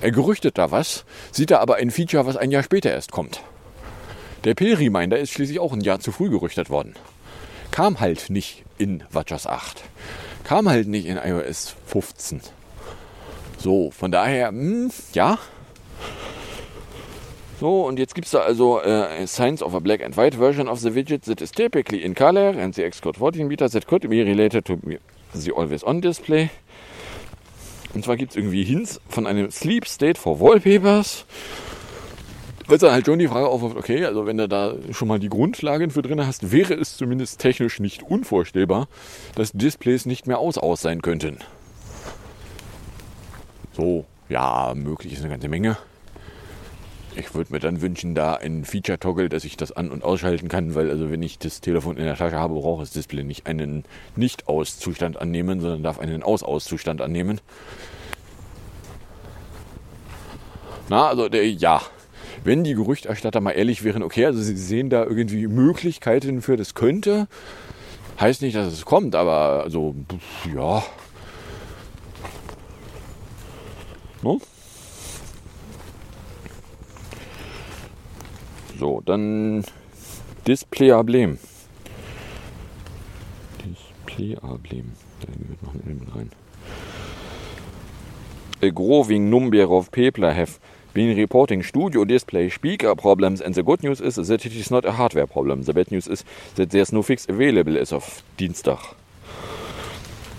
Er 0.00 0.10
gerüchtet 0.10 0.58
da 0.58 0.70
was, 0.70 1.04
sieht 1.30 1.50
da 1.50 1.58
aber 1.58 1.76
ein 1.76 1.90
Feature, 1.90 2.26
was 2.26 2.36
ein 2.36 2.50
Jahr 2.50 2.62
später 2.62 2.90
erst 2.90 3.12
kommt. 3.12 3.42
Der 4.44 4.54
Pill 4.54 4.74
Reminder 4.74 5.18
ist 5.18 5.30
schließlich 5.30 5.58
auch 5.58 5.72
ein 5.72 5.80
Jahr 5.80 6.00
zu 6.00 6.12
früh 6.12 6.30
gerüchtet 6.30 6.70
worden. 6.70 6.94
Kam 7.70 8.00
halt 8.00 8.30
nicht 8.30 8.64
in 8.78 9.02
WatchOS 9.10 9.46
8. 9.46 9.82
Kam 10.44 10.68
halt 10.68 10.86
nicht 10.86 11.06
in 11.06 11.16
iOS 11.16 11.74
15. 11.86 12.40
So, 13.58 13.90
von 13.90 14.12
daher, 14.12 14.52
mh, 14.52 14.90
ja. 15.12 15.38
So, 17.58 17.86
und 17.86 17.98
jetzt 17.98 18.14
gibt 18.14 18.26
es 18.26 18.32
da 18.32 18.40
also 18.40 18.80
äh, 18.82 19.26
Signs 19.26 19.62
of 19.62 19.74
a 19.74 19.78
black 19.78 20.04
and 20.04 20.14
white 20.16 20.36
version 20.36 20.68
of 20.68 20.78
the 20.80 20.94
widget 20.94 21.24
that 21.24 21.40
is 21.40 21.50
typically 21.50 22.02
in 22.02 22.14
color 22.14 22.54
and 22.58 22.74
the 22.74 22.82
Xcode 22.82 23.16
14 23.16 23.48
beta 23.48 23.68
that 23.68 23.86
could 23.86 24.02
be 24.02 24.22
related 24.22 24.66
to 24.66 24.78
the 25.32 25.52
always 25.52 25.82
on 25.82 26.02
display. 26.02 26.50
Und 27.94 28.04
zwar 28.04 28.16
gibt 28.16 28.32
es 28.32 28.36
irgendwie 28.36 28.62
Hints 28.62 29.00
von 29.08 29.26
einem 29.26 29.50
Sleep 29.50 29.86
State 29.86 30.20
for 30.20 30.38
Wallpapers. 30.38 31.24
Weil 32.66 32.76
dann 32.76 32.92
halt 32.92 33.06
schon 33.06 33.18
die 33.18 33.28
Frage 33.28 33.48
aufwirft, 33.48 33.76
okay, 33.76 34.04
also 34.04 34.26
wenn 34.26 34.36
du 34.36 34.48
da 34.48 34.74
schon 34.90 35.08
mal 35.08 35.18
die 35.18 35.30
Grundlagen 35.30 35.90
für 35.90 36.02
drin 36.02 36.26
hast, 36.26 36.52
wäre 36.52 36.74
es 36.74 36.96
zumindest 36.98 37.40
technisch 37.40 37.80
nicht 37.80 38.02
unvorstellbar, 38.02 38.88
dass 39.34 39.52
Displays 39.52 40.04
nicht 40.04 40.26
mehr 40.26 40.38
aus 40.38 40.58
aus 40.58 40.82
sein 40.82 41.00
könnten. 41.00 41.38
So, 43.72 44.04
ja, 44.28 44.74
möglich 44.74 45.14
ist 45.14 45.20
eine 45.20 45.30
ganze 45.30 45.48
Menge. 45.48 45.78
Ich 47.18 47.34
würde 47.34 47.50
mir 47.50 47.60
dann 47.60 47.80
wünschen, 47.80 48.14
da 48.14 48.34
ein 48.34 48.66
Feature-Toggle, 48.66 49.30
dass 49.30 49.44
ich 49.44 49.56
das 49.56 49.72
an- 49.72 49.90
und 49.90 50.04
ausschalten 50.04 50.48
kann, 50.48 50.74
weil 50.74 50.90
also 50.90 51.10
wenn 51.10 51.22
ich 51.22 51.38
das 51.38 51.62
Telefon 51.62 51.96
in 51.96 52.04
der 52.04 52.16
Tasche 52.16 52.36
habe, 52.36 52.54
braucht 52.54 52.82
das 52.82 52.90
Display 52.90 53.24
nicht 53.24 53.46
einen 53.46 53.84
Nicht-Aus-Zustand 54.16 55.18
annehmen, 55.18 55.60
sondern 55.60 55.82
darf 55.82 55.98
einen 55.98 56.22
Aus-Aus-Zustand 56.22 57.00
annehmen. 57.00 57.40
Na, 60.90 61.08
also 61.08 61.30
der, 61.30 61.50
ja, 61.50 61.80
wenn 62.44 62.64
die 62.64 62.74
Gerüchterstatter 62.74 63.40
mal 63.40 63.52
ehrlich 63.52 63.82
wären, 63.82 64.02
okay, 64.02 64.26
also 64.26 64.42
sie 64.42 64.56
sehen 64.56 64.90
da 64.90 65.02
irgendwie 65.02 65.46
Möglichkeiten 65.46 66.42
für 66.42 66.58
das 66.58 66.74
könnte, 66.74 67.28
heißt 68.20 68.42
nicht, 68.42 68.56
dass 68.56 68.72
es 68.72 68.84
kommt, 68.84 69.14
aber 69.14 69.62
also, 69.64 69.94
ja. 70.54 70.84
No? 74.22 74.40
So, 78.78 79.02
dann 79.04 79.64
Display-Ablem. 80.46 81.38
Display-Ablem. 83.64 84.92
Da 85.20 85.32
gehört 85.32 85.62
noch 85.62 85.74
ein 85.74 85.80
Element 85.84 86.14
rein. 86.14 86.30
A 88.62 88.68
growing 88.70 89.30
number 89.30 89.70
of 89.70 89.90
people 89.90 90.34
have 90.34 90.58
been 90.94 91.14
reporting 91.14 91.62
studio 91.62 92.04
display 92.06 92.48
speaker 92.48 92.94
problems 92.94 93.42
and 93.42 93.54
the 93.54 93.62
good 93.62 93.82
news 93.82 94.00
is 94.00 94.14
that 94.14 94.46
it 94.46 94.54
is 94.54 94.70
not 94.70 94.84
a 94.86 94.92
hardware 94.92 95.26
problem. 95.26 95.62
The 95.62 95.74
bad 95.74 95.90
news 95.90 96.06
is 96.06 96.24
that 96.54 96.70
there's 96.70 96.92
no 96.92 97.02
fix 97.02 97.28
available 97.28 97.76
as 97.78 97.92
of 97.92 98.22
Dienstag. 98.38 98.78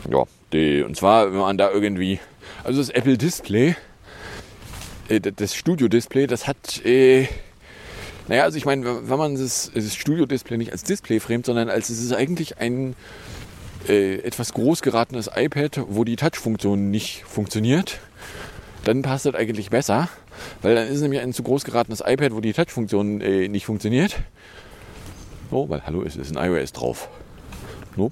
Ja, 0.10 0.24
die, 0.54 0.84
und 0.84 0.96
zwar, 0.96 1.32
wenn 1.32 1.40
man 1.40 1.58
da 1.58 1.72
irgendwie, 1.72 2.20
also 2.64 2.80
das 2.80 2.90
Apple 2.90 3.18
Display, 3.18 3.76
äh, 5.10 5.20
das 5.20 5.54
Studio 5.54 5.88
Display, 5.88 6.28
das 6.28 6.48
hat, 6.48 6.84
äh, 6.86 7.28
naja, 8.28 8.44
also 8.44 8.58
ich 8.58 8.66
meine, 8.66 9.10
wenn 9.10 9.18
man 9.18 9.36
das, 9.36 9.72
das 9.74 9.96
Studio-Display 9.96 10.58
nicht 10.58 10.72
als 10.72 10.84
Display 10.84 11.20
framet, 11.20 11.46
sondern 11.46 11.70
als 11.70 11.90
es 11.90 12.02
ist 12.02 12.14
eigentlich 12.14 12.58
ein 12.60 12.96
äh, 13.88 14.16
etwas 14.20 14.54
groß 14.54 14.82
geratenes 14.82 15.30
iPad, 15.34 15.82
wo 15.88 16.04
die 16.04 16.16
Touch-Funktion 16.16 16.92
nicht 16.92 17.24
funktioniert, 17.26 18.00
dann 18.84 19.02
passt 19.02 19.26
das 19.26 19.36
eigentlich 19.36 19.70
besser, 19.70 20.10
weil 20.62 20.76
dann 20.76 20.88
ist 20.88 20.96
es 20.96 21.02
nämlich 21.02 21.22
ein 21.22 21.34
zu 21.34 21.44
groß 21.44 21.64
geratenes 21.64 22.02
iPad, 22.06 22.34
wo 22.34 22.42
die 22.42 22.54
Touch-Funktion 22.54 23.22
äh, 23.22 23.48
nicht 23.48 23.66
funktioniert. 23.66 24.18
So, 25.50 25.70
weil 25.70 25.86
hallo, 25.86 26.04
es 26.04 26.16
ist 26.16 26.36
ein 26.36 26.52
iOS 26.52 26.74
drauf. 26.74 27.10
So. 27.96 28.12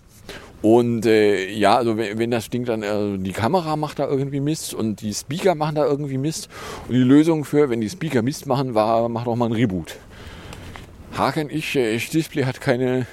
Und 0.62 1.06
äh, 1.06 1.52
ja, 1.52 1.76
also 1.76 1.98
wenn, 1.98 2.18
wenn 2.18 2.32
das 2.32 2.50
Ding 2.50 2.66
dann, 2.66 2.84
also 2.84 3.18
die 3.18 3.34
Kamera 3.34 3.76
macht 3.76 4.00
da 4.00 4.08
irgendwie 4.08 4.40
Mist 4.40 4.74
und 4.74 5.02
die 5.02 5.14
Speaker 5.14 5.54
machen 5.54 5.76
da 5.76 5.86
irgendwie 5.86 6.18
Mist. 6.18 6.50
Und 6.88 6.96
die 6.96 7.02
Lösung 7.02 7.46
für, 7.46 7.70
wenn 7.70 7.82
die 7.82 7.90
Speaker 7.90 8.22
Mist 8.22 8.48
machen, 8.48 8.74
war, 8.74 9.08
mach 9.10 9.26
doch 9.26 9.36
mal 9.36 9.46
ein 9.46 9.52
Reboot. 9.52 9.98
Haken 11.18 11.50
ich, 11.50 11.76
äh, 11.76 11.94
das 11.94 12.10
Display 12.10 12.44
hat 12.44 12.60
keine 12.60 13.06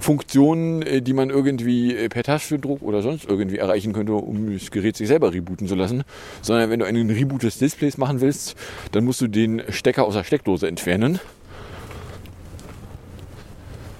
Funktionen, 0.00 0.82
äh, 0.82 1.00
die 1.00 1.14
man 1.14 1.30
irgendwie 1.30 1.94
äh, 1.94 2.08
per 2.08 2.22
Tastendruck 2.22 2.82
oder 2.82 3.02
sonst 3.02 3.24
irgendwie 3.28 3.58
erreichen 3.58 3.92
könnte, 3.92 4.12
um 4.12 4.52
das 4.52 4.70
Gerät 4.70 4.96
sich 4.96 5.08
selber 5.08 5.32
rebooten 5.32 5.66
zu 5.66 5.74
lassen. 5.74 6.04
Sondern 6.42 6.70
wenn 6.70 6.80
du 6.80 6.86
einen 6.86 7.08
Reboot 7.10 7.42
des 7.42 7.58
Displays 7.58 7.96
machen 7.96 8.20
willst, 8.20 8.56
dann 8.90 9.04
musst 9.04 9.20
du 9.20 9.28
den 9.28 9.62
Stecker 9.70 10.04
aus 10.04 10.14
der 10.14 10.24
Steckdose 10.24 10.68
entfernen. 10.68 11.20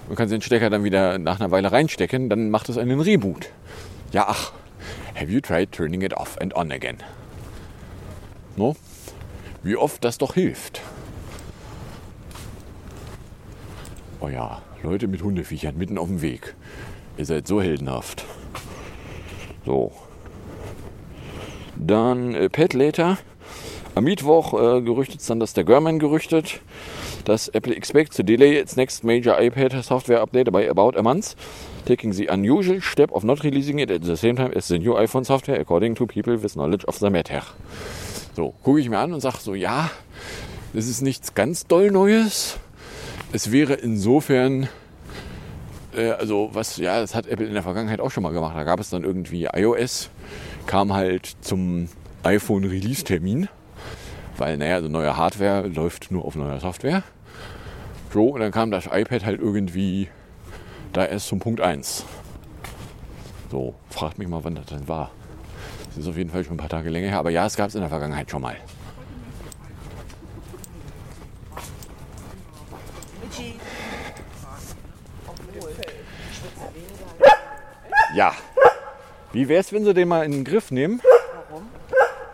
Du 0.08 0.14
kannst 0.14 0.32
den 0.32 0.42
Stecker 0.42 0.68
dann 0.68 0.84
wieder 0.84 1.18
nach 1.18 1.40
einer 1.40 1.50
Weile 1.50 1.72
reinstecken, 1.72 2.28
dann 2.28 2.50
macht 2.50 2.68
es 2.68 2.76
einen 2.76 3.00
Reboot. 3.00 3.48
Ja, 4.12 4.26
ach, 4.28 4.52
have 5.14 5.32
you 5.32 5.40
tried 5.40 5.72
turning 5.72 6.02
it 6.02 6.12
off 6.12 6.38
and 6.38 6.54
on 6.54 6.70
again? 6.70 6.98
No? 8.56 8.76
Wie 9.62 9.76
oft 9.76 10.04
das 10.04 10.18
doch 10.18 10.34
hilft. 10.34 10.82
Oh 14.24 14.28
ja, 14.28 14.62
Leute 14.84 15.08
mit 15.08 15.24
Hundeviechern 15.24 15.76
mitten 15.76 15.98
auf 15.98 16.06
dem 16.06 16.22
Weg. 16.22 16.54
Ihr 17.16 17.26
seid 17.26 17.48
so 17.48 17.60
heldenhaft. 17.60 18.24
So. 19.66 19.90
Dann 21.76 22.32
äh, 22.32 22.48
Pat 22.48 22.72
Later. 22.72 23.18
Am 23.96 24.04
Mittwoch 24.04 24.54
äh, 24.54 24.80
gerüchtet 24.80 25.28
dann, 25.28 25.40
dass 25.40 25.54
der 25.54 25.64
German 25.64 25.98
gerüchtet, 25.98 26.60
dass 27.24 27.48
Apple 27.48 27.74
expects 27.74 28.16
to 28.16 28.22
delay 28.22 28.60
its 28.60 28.76
next 28.76 29.02
major 29.02 29.40
iPad 29.40 29.84
software 29.84 30.22
update 30.22 30.52
by 30.52 30.70
about 30.70 30.96
a 30.96 31.02
month, 31.02 31.34
taking 31.84 32.12
the 32.12 32.28
unusual 32.28 32.80
step 32.80 33.10
of 33.10 33.24
not 33.24 33.42
releasing 33.42 33.80
it 33.80 33.90
at 33.90 34.04
the 34.04 34.16
same 34.16 34.36
time 34.36 34.52
as 34.54 34.68
the 34.68 34.78
new 34.78 34.94
iPhone 34.94 35.24
software, 35.24 35.60
according 35.60 35.96
to 35.96 36.06
people 36.06 36.40
with 36.40 36.54
knowledge 36.54 36.84
of 36.84 36.96
the 37.00 37.10
matter. 37.10 37.42
So, 38.36 38.54
gucke 38.62 38.78
ich 38.78 38.88
mir 38.88 39.00
an 39.00 39.12
und 39.12 39.20
sage 39.20 39.38
so, 39.40 39.54
ja, 39.54 39.90
das 40.72 40.86
ist 40.86 41.02
nichts 41.02 41.34
ganz 41.34 41.66
doll 41.66 41.90
Neues. 41.90 42.60
Es 43.34 43.50
wäre 43.50 43.72
insofern, 43.72 44.68
äh, 45.96 46.10
also 46.10 46.50
was, 46.52 46.76
ja, 46.76 47.00
das 47.00 47.14
hat 47.14 47.26
Apple 47.26 47.46
in 47.46 47.54
der 47.54 47.62
Vergangenheit 47.62 47.98
auch 47.98 48.10
schon 48.10 48.22
mal 48.22 48.32
gemacht. 48.32 48.54
Da 48.54 48.64
gab 48.64 48.78
es 48.78 48.90
dann 48.90 49.04
irgendwie 49.04 49.48
iOS, 49.50 50.10
kam 50.66 50.92
halt 50.92 51.34
zum 51.40 51.88
iPhone-Release-Termin, 52.24 53.48
weil, 54.36 54.58
naja, 54.58 54.74
also 54.74 54.88
neue 54.88 55.16
Hardware 55.16 55.66
läuft 55.66 56.10
nur 56.10 56.26
auf 56.26 56.36
neuer 56.36 56.60
Software. 56.60 57.02
So, 58.12 58.28
und 58.28 58.40
dann 58.40 58.52
kam 58.52 58.70
das 58.70 58.84
iPad 58.92 59.24
halt 59.24 59.40
irgendwie 59.40 60.08
da 60.92 61.06
erst 61.06 61.28
zum 61.28 61.38
Punkt 61.38 61.62
1. 61.62 62.04
So, 63.50 63.74
fragt 63.88 64.18
mich 64.18 64.28
mal, 64.28 64.44
wann 64.44 64.56
das 64.56 64.66
denn 64.66 64.86
war. 64.88 65.10
Das 65.86 66.04
ist 66.04 66.08
auf 66.08 66.18
jeden 66.18 66.28
Fall 66.28 66.44
schon 66.44 66.54
ein 66.54 66.58
paar 66.58 66.68
Tage 66.68 66.90
länger 66.90 67.08
her, 67.08 67.18
aber 67.18 67.30
ja, 67.30 67.46
es 67.46 67.56
gab 67.56 67.68
es 67.68 67.74
in 67.74 67.80
der 67.80 67.88
Vergangenheit 67.88 68.30
schon 68.30 68.42
mal. 68.42 68.56
Ja. 78.14 78.34
Wie 79.32 79.48
wär's, 79.48 79.72
wenn 79.72 79.84
Sie 79.84 79.94
den 79.94 80.08
mal 80.08 80.24
in 80.24 80.32
den 80.32 80.44
Griff 80.44 80.70
nehmen? 80.70 81.00
Warum? 81.48 81.68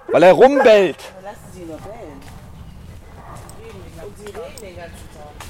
Weil 0.09 0.23
er 0.25 0.33
rumbellt. 0.33 0.97
Lassen 1.23 1.39
Sie 1.53 1.63
ihn 1.63 1.69
doch 1.69 1.79
bellen. 1.79 2.21
Und 4.05 4.19
Sie 4.19 4.27
reden 4.27 4.61
den 4.61 4.77
ganzen 4.77 5.09
Tag. 5.15 5.49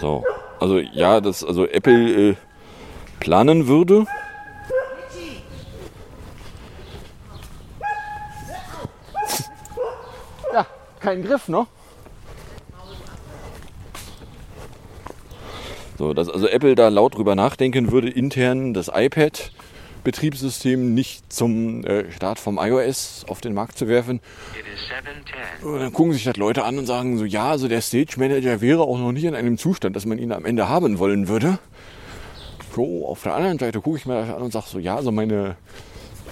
So, 0.00 0.24
also 0.58 0.78
ja, 0.78 1.20
das 1.20 1.44
also 1.44 1.66
Apple 1.66 2.30
äh, 2.30 2.36
planen 3.20 3.68
würde. 3.68 4.06
Ja, 10.52 10.66
kein 10.98 11.22
Griff, 11.22 11.48
ne? 11.48 11.66
So, 16.02 16.14
dass 16.14 16.28
also 16.28 16.48
Apple 16.48 16.74
da 16.74 16.88
laut 16.88 17.14
drüber 17.14 17.36
nachdenken 17.36 17.92
würde, 17.92 18.10
intern 18.10 18.74
das 18.74 18.90
iPad 18.92 19.52
Betriebssystem 20.02 20.94
nicht 20.94 21.32
zum 21.32 21.84
äh, 21.84 22.10
Start 22.10 22.40
vom 22.40 22.58
iOS 22.60 23.24
auf 23.28 23.40
den 23.40 23.54
Markt 23.54 23.78
zu 23.78 23.86
werfen. 23.86 24.20
Und 25.62 25.78
dann 25.78 25.92
gucken 25.92 26.12
sich 26.12 26.24
das 26.24 26.36
Leute 26.36 26.64
an 26.64 26.76
und 26.76 26.86
sagen 26.86 27.18
so, 27.18 27.24
ja, 27.24 27.52
also 27.52 27.68
der 27.68 27.82
Stage 27.82 28.14
Manager 28.16 28.60
wäre 28.60 28.80
auch 28.80 28.98
noch 28.98 29.12
nicht 29.12 29.22
in 29.22 29.36
einem 29.36 29.58
Zustand, 29.58 29.94
dass 29.94 30.04
man 30.04 30.18
ihn 30.18 30.32
am 30.32 30.44
Ende 30.44 30.68
haben 30.68 30.98
wollen 30.98 31.28
würde. 31.28 31.60
So, 32.74 33.06
auf 33.06 33.22
der 33.22 33.34
anderen 33.36 33.60
Seite 33.60 33.80
gucke 33.80 33.98
ich 33.98 34.04
mir 34.04 34.26
das 34.26 34.34
an 34.34 34.42
und 34.42 34.52
sage 34.52 34.66
so, 34.68 34.80
ja, 34.80 34.96
also 34.96 35.12
meine 35.12 35.54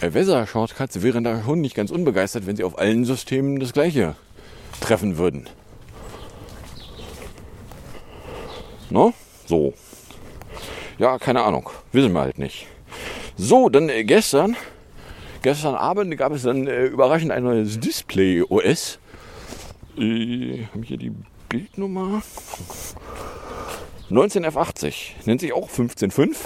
äh, 0.00 0.12
Weather-Shortcuts 0.12 1.00
wären 1.00 1.22
da 1.22 1.44
schon 1.44 1.60
nicht 1.60 1.76
ganz 1.76 1.92
unbegeistert, 1.92 2.48
wenn 2.48 2.56
sie 2.56 2.64
auf 2.64 2.76
allen 2.76 3.04
Systemen 3.04 3.60
das 3.60 3.72
gleiche 3.72 4.16
treffen 4.80 5.16
würden. 5.16 5.48
No? 8.90 9.14
So. 9.50 9.74
Ja, 10.98 11.18
keine 11.18 11.42
Ahnung. 11.42 11.68
Wissen 11.90 12.12
wir 12.12 12.20
halt 12.20 12.38
nicht. 12.38 12.68
So, 13.36 13.68
dann 13.68 13.88
äh, 13.88 14.04
gestern, 14.04 14.56
gestern 15.42 15.74
Abend 15.74 16.16
gab 16.16 16.30
es 16.32 16.44
dann 16.44 16.68
äh, 16.68 16.84
überraschend 16.84 17.32
ein 17.32 17.42
neues 17.42 17.80
Display 17.80 18.42
OS. 18.48 19.00
Äh, 19.98 20.66
haben 20.72 20.84
hier 20.84 20.98
die 20.98 21.10
Bildnummer 21.48 22.22
19F80. 24.08 24.94
Nennt 25.24 25.40
sich 25.40 25.52
auch 25.52 25.68
15.5 25.68 26.36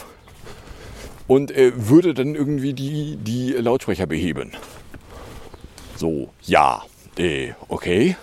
und 1.26 1.50
äh, 1.50 1.72
würde 1.74 2.14
dann 2.14 2.34
irgendwie 2.34 2.72
die, 2.72 3.16
die 3.16 3.52
Lautsprecher 3.52 4.06
beheben. 4.06 4.52
So, 5.96 6.30
ja, 6.40 6.82
äh, 7.18 7.52
okay. 7.68 8.16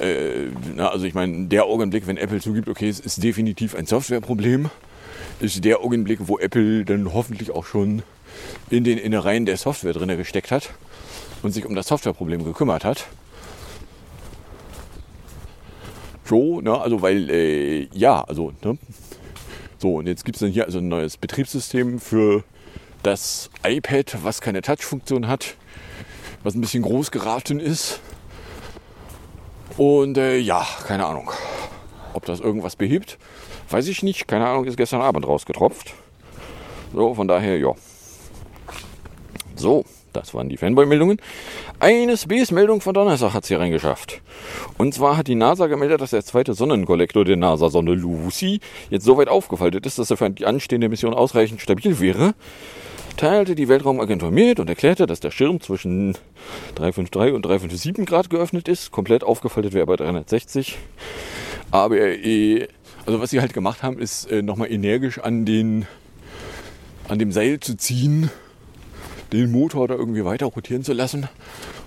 Äh, 0.00 0.48
na, 0.74 0.88
also 0.88 1.04
ich 1.04 1.14
meine, 1.14 1.46
der 1.46 1.64
Augenblick, 1.64 2.06
wenn 2.06 2.16
Apple 2.16 2.40
zugibt, 2.40 2.68
okay, 2.68 2.88
es 2.88 3.00
ist 3.00 3.22
definitiv 3.22 3.74
ein 3.74 3.86
Softwareproblem, 3.86 4.70
ist 5.40 5.64
der 5.64 5.80
Augenblick, 5.80 6.20
wo 6.22 6.38
Apple 6.38 6.84
dann 6.84 7.12
hoffentlich 7.12 7.50
auch 7.50 7.66
schon 7.66 8.02
in 8.70 8.84
den 8.84 8.98
Innereien 8.98 9.46
der 9.46 9.56
Software 9.56 9.92
drin 9.92 10.16
gesteckt 10.16 10.50
hat 10.50 10.70
und 11.42 11.52
sich 11.52 11.66
um 11.66 11.74
das 11.74 11.88
Softwareproblem 11.88 12.44
gekümmert 12.44 12.84
hat. 12.84 13.06
So, 16.24 16.60
ne, 16.60 16.80
also 16.80 17.02
weil, 17.02 17.28
äh, 17.28 17.88
ja, 17.92 18.22
also, 18.22 18.52
ne, 18.62 18.78
so, 19.78 19.96
und 19.96 20.06
jetzt 20.06 20.24
gibt 20.24 20.36
es 20.36 20.40
dann 20.40 20.50
hier 20.50 20.66
also 20.66 20.78
ein 20.78 20.88
neues 20.88 21.16
Betriebssystem 21.16 21.98
für 21.98 22.44
das 23.02 23.50
iPad, 23.66 24.18
was 24.22 24.40
keine 24.40 24.62
Touch-Funktion 24.62 25.26
hat, 25.26 25.56
was 26.42 26.54
ein 26.54 26.60
bisschen 26.60 26.82
groß 26.82 27.10
geraten 27.10 27.58
ist. 27.58 28.00
Und 29.80 30.18
äh, 30.18 30.36
ja, 30.36 30.66
keine 30.86 31.06
Ahnung, 31.06 31.30
ob 32.12 32.26
das 32.26 32.40
irgendwas 32.40 32.76
behebt, 32.76 33.16
weiß 33.70 33.88
ich 33.88 34.02
nicht. 34.02 34.28
Keine 34.28 34.46
Ahnung, 34.46 34.66
ist 34.66 34.76
gestern 34.76 35.00
Abend 35.00 35.26
rausgetropft. 35.26 35.94
So, 36.92 37.14
von 37.14 37.26
daher, 37.26 37.56
ja. 37.58 37.72
So, 39.56 39.86
das 40.12 40.34
waren 40.34 40.50
die 40.50 40.58
Fanboy-Meldungen. 40.58 41.18
Eine 41.78 42.18
Space-Meldung 42.18 42.82
von 42.82 42.92
Donnerstag 42.92 43.32
hat 43.32 43.44
es 43.44 43.48
hier 43.48 43.58
reingeschafft. 43.58 44.20
Und 44.76 44.92
zwar 44.92 45.16
hat 45.16 45.28
die 45.28 45.34
NASA 45.34 45.66
gemeldet, 45.66 46.02
dass 46.02 46.10
der 46.10 46.26
zweite 46.26 46.52
Sonnenkollektor 46.52 47.24
der 47.24 47.38
NASA-Sonde 47.38 47.94
Lucy 47.94 48.60
jetzt 48.90 49.06
so 49.06 49.16
weit 49.16 49.28
aufgefaltet 49.28 49.86
ist, 49.86 49.98
dass 49.98 50.10
er 50.10 50.18
für 50.18 50.28
die 50.28 50.44
anstehende 50.44 50.90
Mission 50.90 51.14
ausreichend 51.14 51.62
stabil 51.62 51.98
wäre. 52.00 52.34
Teilte 53.20 53.54
die 53.54 53.68
Weltraumagentur 53.68 54.30
mit 54.30 54.60
und 54.60 54.70
erklärte, 54.70 55.04
dass 55.04 55.20
der 55.20 55.30
Schirm 55.30 55.60
zwischen 55.60 56.14
353 56.76 57.34
und 57.34 57.42
357 57.44 58.06
Grad 58.06 58.30
geöffnet 58.30 58.66
ist. 58.66 58.92
Komplett 58.92 59.24
aufgefaltet 59.24 59.74
wäre 59.74 59.84
bei 59.84 59.96
360. 59.96 60.78
Aber 61.70 61.98
äh, 61.98 62.66
also 63.04 63.20
was 63.20 63.28
sie 63.28 63.42
halt 63.42 63.52
gemacht 63.52 63.82
haben, 63.82 63.98
ist 63.98 64.24
äh, 64.30 64.40
nochmal 64.40 64.72
energisch 64.72 65.18
an 65.18 65.44
den 65.44 65.84
an 67.08 67.18
dem 67.18 67.30
Seil 67.30 67.60
zu 67.60 67.76
ziehen 67.76 68.30
den 69.34 69.52
Motor 69.52 69.86
da 69.86 69.96
irgendwie 69.96 70.24
weiter 70.24 70.46
rotieren 70.46 70.82
zu 70.82 70.94
lassen 70.94 71.28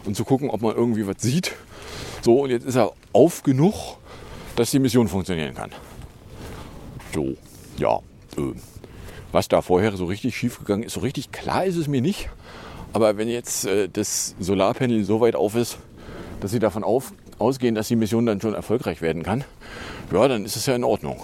und 0.05 0.15
zu 0.15 0.25
gucken, 0.25 0.51
ob 0.51 0.61
man 0.61 0.75
irgendwie 0.75 1.07
was 1.07 1.15
sieht. 1.17 1.55
So, 2.21 2.41
und 2.41 2.51
jetzt 2.51 2.67
ist 2.67 2.75
er 2.75 2.91
auf 3.11 3.41
genug, 3.41 3.97
dass 4.55 4.69
die 4.69 4.77
Mission 4.77 5.07
funktionieren 5.07 5.55
kann. 5.55 5.71
So, 7.11 7.35
ja. 7.79 8.01
Äh, 8.37 8.53
was 9.33 9.49
da 9.49 9.61
vorher 9.61 9.95
so 9.97 10.05
richtig 10.05 10.37
schief 10.37 10.59
gegangen 10.59 10.83
ist, 10.83 10.93
so 10.93 11.01
richtig 11.01 11.33
klar 11.33 11.65
ist 11.65 11.75
es 11.75 11.89
mir 11.89 12.01
nicht. 12.01 12.29
Aber 12.93 13.17
wenn 13.17 13.27
jetzt 13.27 13.65
äh, 13.65 13.89
das 13.89 14.35
Solarpanel 14.39 15.03
so 15.03 15.19
weit 15.19 15.35
auf 15.35 15.55
ist, 15.55 15.77
dass 16.39 16.51
sie 16.51 16.59
davon 16.59 16.83
auf, 16.83 17.11
ausgehen, 17.39 17.75
dass 17.75 17.89
die 17.89 17.97
Mission 17.97 18.25
dann 18.25 18.39
schon 18.39 18.53
erfolgreich 18.53 19.01
werden 19.01 19.23
kann, 19.23 19.43
ja, 20.13 20.27
dann 20.27 20.45
ist 20.45 20.55
es 20.55 20.65
ja 20.67 20.75
in 20.75 20.85
Ordnung. 20.85 21.21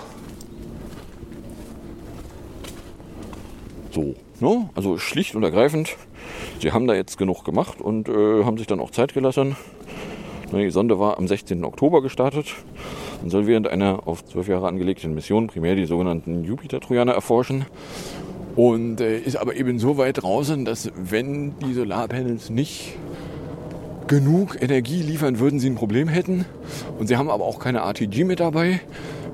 So, 3.91 4.15
ne? 4.39 4.69
also 4.76 4.98
schlicht 4.98 5.36
und 5.36 5.43
ergreifend 5.43 5.95
Sie 6.60 6.74
haben 6.74 6.88
da 6.88 6.93
jetzt 6.93 7.17
genug 7.17 7.45
gemacht 7.45 7.80
und 7.80 8.10
äh, 8.10 8.43
haben 8.43 8.58
sich 8.58 8.67
dann 8.67 8.80
auch 8.80 8.91
Zeit 8.91 9.13
gelassen. 9.13 9.56
Die 10.52 10.69
Sonde 10.72 11.00
war 11.00 11.17
am 11.17 11.28
16. 11.28 11.63
Oktober 11.63 12.02
gestartet 12.02 12.48
und 13.21 13.29
soll 13.29 13.47
während 13.47 13.67
einer 13.67 14.08
auf 14.08 14.25
zwölf 14.25 14.47
Jahre 14.47 14.67
angelegten 14.67 15.13
Mission 15.13 15.47
primär 15.47 15.75
die 15.75 15.86
sogenannten 15.86 16.43
Jupiter-Trojaner 16.43 17.13
erforschen. 17.13 17.65
Und 18.55 18.99
äh, 18.99 19.17
ist 19.19 19.38
aber 19.38 19.55
eben 19.55 19.79
so 19.79 19.97
weit 19.97 20.21
draußen, 20.21 20.65
dass 20.65 20.91
wenn 20.95 21.58
die 21.60 21.73
Solarpanels 21.73 22.49
nicht 22.49 22.97
genug 24.08 24.62
Energie 24.62 25.01
liefern, 25.01 25.39
würden 25.39 25.60
sie 25.60 25.69
ein 25.69 25.75
Problem 25.75 26.08
hätten. 26.08 26.45
Und 26.97 27.08
sie 27.08 27.15
haben 27.15 27.29
aber 27.29 27.45
auch 27.45 27.60
keine 27.60 27.79
RTG 27.79 28.23
mit 28.25 28.39
dabei, 28.39 28.82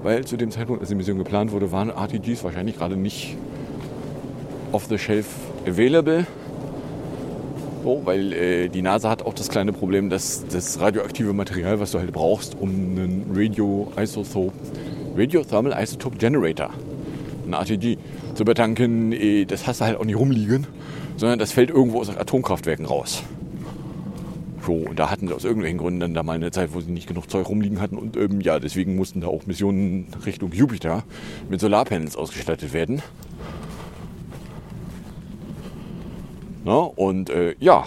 weil 0.03 0.25
zu 0.25 0.37
dem 0.37 0.51
Zeitpunkt, 0.51 0.81
als 0.81 0.89
die 0.89 0.95
Mission 0.95 1.17
geplant 1.17 1.51
wurde, 1.51 1.71
waren 1.71 1.89
RTGs 1.89 2.43
wahrscheinlich 2.43 2.77
gerade 2.77 2.97
nicht 2.97 3.35
off 4.71 4.85
the 4.87 4.97
shelf 4.97 5.27
available. 5.65 6.27
So, 7.85 8.01
weil 8.03 8.33
äh, 8.33 8.67
die 8.67 8.81
NASA 8.81 9.11
hat 9.11 9.21
auch 9.21 9.35
das 9.35 9.47
kleine 9.47 9.71
Problem, 9.71 10.09
dass 10.09 10.43
das 10.47 10.79
radioaktive 10.79 11.33
Material, 11.33 11.79
was 11.79 11.91
du 11.91 11.99
halt 11.99 12.11
brauchst, 12.11 12.57
um 12.59 12.69
einen 12.69 13.31
Radio 13.31 13.91
Isotope, 13.95 14.53
Radio 15.15 15.43
Thermal 15.43 15.79
Isotope 15.79 16.17
Generator, 16.17 16.71
ein 17.45 17.53
RTG, 17.53 17.97
zu 18.33 18.43
betanken, 18.43 19.11
äh, 19.11 19.45
das 19.45 19.67
hast 19.67 19.81
du 19.81 19.85
halt 19.85 19.99
auch 19.99 20.03
nicht 20.03 20.17
rumliegen, 20.17 20.65
sondern 21.17 21.37
das 21.37 21.51
fällt 21.51 21.69
irgendwo 21.69 21.99
aus 21.99 22.09
Atomkraftwerken 22.09 22.87
raus. 22.87 23.21
So, 24.65 24.73
und 24.73 24.97
da 24.97 25.11
hatten 25.11 25.27
sie 25.27 25.35
aus 25.35 25.43
irgendwelchen 25.43 25.77
Gründen 25.77 25.99
dann 25.99 26.15
da 26.15 26.23
mal 26.23 26.33
eine 26.33 26.49
Zeit, 26.49 26.73
wo 26.73 26.81
sie 26.81 26.91
nicht 26.91 27.07
genug 27.07 27.29
Zeug 27.29 27.47
rumliegen 27.47 27.81
hatten 27.81 27.99
und 27.99 28.17
ähm, 28.17 28.41
ja, 28.41 28.57
deswegen 28.57 28.95
mussten 28.95 29.21
da 29.21 29.27
auch 29.27 29.45
Missionen 29.45 30.07
Richtung 30.25 30.51
Jupiter 30.53 31.03
mit 31.51 31.59
Solarpanels 31.59 32.15
ausgestattet 32.15 32.73
werden. 32.73 33.03
Ne? 36.65 36.77
Und 36.79 37.29
äh, 37.29 37.55
ja. 37.59 37.85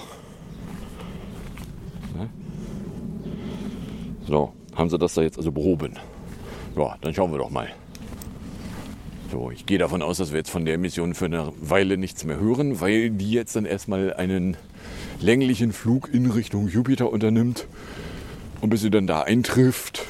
Ne? 2.16 2.30
So, 4.26 4.52
haben 4.74 4.88
sie 4.88 4.98
das 4.98 5.14
da 5.14 5.22
jetzt 5.22 5.36
also 5.36 5.50
behoben. 5.50 5.98
Ja, 6.76 6.96
dann 7.00 7.12
schauen 7.12 7.32
wir 7.32 7.38
doch 7.38 7.50
mal. 7.50 7.68
So, 9.32 9.50
ich 9.50 9.66
gehe 9.66 9.78
davon 9.78 10.00
aus, 10.00 10.18
dass 10.18 10.30
wir 10.30 10.38
jetzt 10.38 10.50
von 10.50 10.64
der 10.64 10.78
Mission 10.78 11.14
für 11.14 11.24
eine 11.24 11.52
Weile 11.60 11.98
nichts 11.98 12.24
mehr 12.24 12.38
hören, 12.38 12.80
weil 12.80 13.10
die 13.10 13.32
jetzt 13.32 13.56
dann 13.56 13.66
erstmal 13.66 14.14
einen 14.14 14.56
länglichen 15.20 15.72
Flug 15.72 16.08
in 16.14 16.30
Richtung 16.30 16.68
Jupiter 16.68 17.10
unternimmt. 17.10 17.66
Und 18.60 18.70
bis 18.70 18.80
sie 18.80 18.90
dann 18.90 19.08
da 19.08 19.22
eintrifft, 19.22 20.04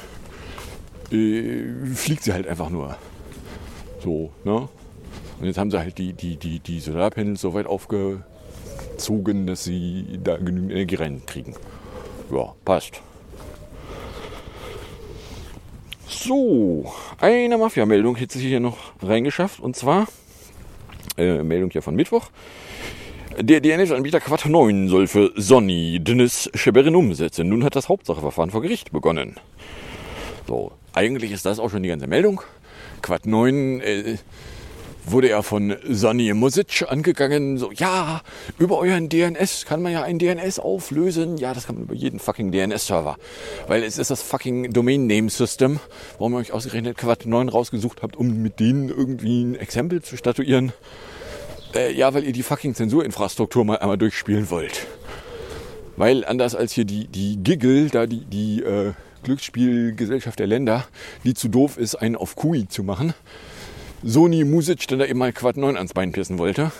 äh, 1.11 1.63
fliegt 1.95 2.23
sie 2.23 2.33
halt 2.33 2.47
einfach 2.47 2.69
nur. 2.69 2.97
So, 4.03 4.31
ne? 4.43 4.69
Und 5.39 5.45
jetzt 5.45 5.57
haben 5.57 5.71
sie 5.71 5.79
halt 5.79 5.97
die, 5.97 6.13
die, 6.13 6.35
die, 6.35 6.59
die 6.59 6.79
Solarpanels 6.79 7.41
so 7.41 7.53
weit 7.55 7.65
aufge, 7.65 8.23
erzogen, 8.99 9.47
dass 9.47 9.63
sie 9.63 10.19
da 10.21 10.35
genügend 10.35 10.71
Energie 10.71 10.95
reinkriegen. 10.95 11.55
Ja, 12.31 12.53
passt. 12.65 13.01
So, 16.05 16.91
eine 17.21 17.57
Mafia-Meldung 17.57 18.17
hätte 18.17 18.37
sich 18.37 18.47
hier 18.47 18.59
noch 18.59 18.77
reingeschafft 19.01 19.61
und 19.61 19.77
zwar 19.77 20.07
äh, 21.17 21.43
Meldung 21.43 21.69
hier 21.71 21.81
von 21.81 21.95
Mittwoch. 21.95 22.29
Der 23.39 23.61
DNS-Anbieter 23.61 24.19
Quad 24.19 24.45
9 24.47 24.89
soll 24.89 25.07
für 25.07 25.31
Sonny 25.35 25.99
Dennis 26.01 26.49
Scheberin 26.53 26.95
umsetzen. 26.95 27.47
Nun 27.47 27.63
hat 27.63 27.77
das 27.77 27.87
Hauptsacheverfahren 27.87 28.51
vor 28.51 28.61
Gericht 28.61 28.91
begonnen. 28.91 29.37
So, 30.45 30.73
eigentlich 30.93 31.31
ist 31.31 31.45
das 31.45 31.59
auch 31.59 31.69
schon 31.69 31.83
die 31.83 31.89
ganze 31.89 32.07
Meldung. 32.07 32.41
Quad 33.01 33.25
9 33.25 33.79
äh, 33.79 34.17
wurde 35.11 35.29
er 35.29 35.43
von 35.43 35.75
Sonny 35.87 36.33
Music 36.33 36.85
angegangen, 36.87 37.57
so, 37.57 37.71
ja, 37.71 38.21
über 38.57 38.77
euren 38.77 39.09
DNS 39.09 39.65
kann 39.65 39.81
man 39.81 39.91
ja 39.91 40.03
ein 40.03 40.19
DNS 40.19 40.59
auflösen. 40.59 41.37
Ja, 41.37 41.53
das 41.53 41.67
kann 41.67 41.75
man 41.75 41.85
über 41.85 41.95
jeden 41.95 42.19
fucking 42.19 42.51
DNS-Server. 42.51 43.17
Weil 43.67 43.83
es 43.83 43.97
ist 43.97 44.11
das 44.11 44.21
fucking 44.21 44.71
Domain 44.73 45.07
Name 45.07 45.29
System, 45.29 45.79
warum 46.17 46.33
ihr 46.33 46.37
euch 46.37 46.51
ausgerechnet 46.51 46.97
Quad 46.97 47.25
9 47.25 47.49
rausgesucht 47.49 48.01
habt, 48.01 48.15
um 48.15 48.41
mit 48.41 48.59
denen 48.59 48.89
irgendwie 48.89 49.43
ein 49.43 49.55
Exempel 49.55 50.01
zu 50.01 50.17
statuieren. 50.17 50.73
Äh, 51.75 51.93
ja, 51.93 52.13
weil 52.13 52.23
ihr 52.23 52.33
die 52.33 52.43
fucking 52.43 52.75
Zensurinfrastruktur 52.75 53.65
mal 53.65 53.77
einmal 53.77 53.97
durchspielen 53.97 54.49
wollt. 54.49 54.87
Weil 55.97 56.25
anders 56.25 56.55
als 56.55 56.71
hier 56.73 56.85
die, 56.85 57.07
die 57.07 57.37
Giggle, 57.37 57.89
da 57.89 58.05
die, 58.05 58.25
die 58.25 58.63
äh, 58.63 58.93
Glücksspielgesellschaft 59.23 60.39
der 60.39 60.47
Länder, 60.47 60.85
die 61.23 61.33
zu 61.33 61.49
doof 61.49 61.77
ist, 61.77 61.95
einen 61.95 62.15
auf 62.15 62.35
Kui 62.35 62.67
zu 62.67 62.83
machen, 62.83 63.13
Sony 64.03 64.45
Music 64.45 64.87
dann 64.87 64.99
da 64.99 65.05
eben 65.05 65.19
mal 65.19 65.33
Quad 65.33 65.57
9 65.57 65.75
ans 65.75 65.93
Bein 65.93 66.13
pissen 66.13 66.37
wollte, 66.37 66.71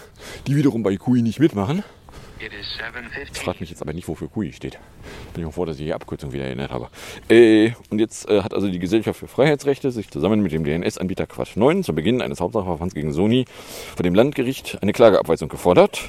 die 0.47 0.55
wiederum 0.55 0.83
bei 0.83 0.95
QI 0.95 1.21
nicht 1.21 1.39
mitmachen. 1.39 1.83
Ich 3.33 3.39
frage 3.39 3.57
mich 3.59 3.69
jetzt 3.69 3.81
aber 3.81 3.91
nicht, 3.91 4.07
wofür 4.07 4.29
QI 4.29 4.53
steht. 4.53 4.79
Bin 5.33 5.43
ich 5.43 5.49
auch 5.49 5.53
froh, 5.53 5.65
dass 5.65 5.77
ich 5.77 5.85
die 5.85 5.93
Abkürzung 5.93 6.31
wieder 6.31 6.45
erinnert 6.45 6.71
habe. 6.71 6.87
Äh, 7.27 7.71
und 7.89 7.99
jetzt 7.99 8.29
äh, 8.29 8.41
hat 8.41 8.53
also 8.53 8.69
die 8.69 8.79
Gesellschaft 8.79 9.19
für 9.19 9.27
Freiheitsrechte 9.27 9.91
sich 9.91 10.09
zusammen 10.09 10.41
mit 10.41 10.53
dem 10.53 10.63
DNS-Anbieter 10.63 11.27
Quatsch 11.27 11.57
9 11.57 11.83
zu 11.83 11.93
Beginn 11.93 12.21
eines 12.21 12.39
Hauptsachverfahrens 12.39 12.93
gegen 12.93 13.11
Sony 13.11 13.43
vor 13.93 14.03
dem 14.03 14.15
Landgericht 14.15 14.77
eine 14.81 14.93
Klageabweisung 14.93 15.49
gefordert. 15.49 15.99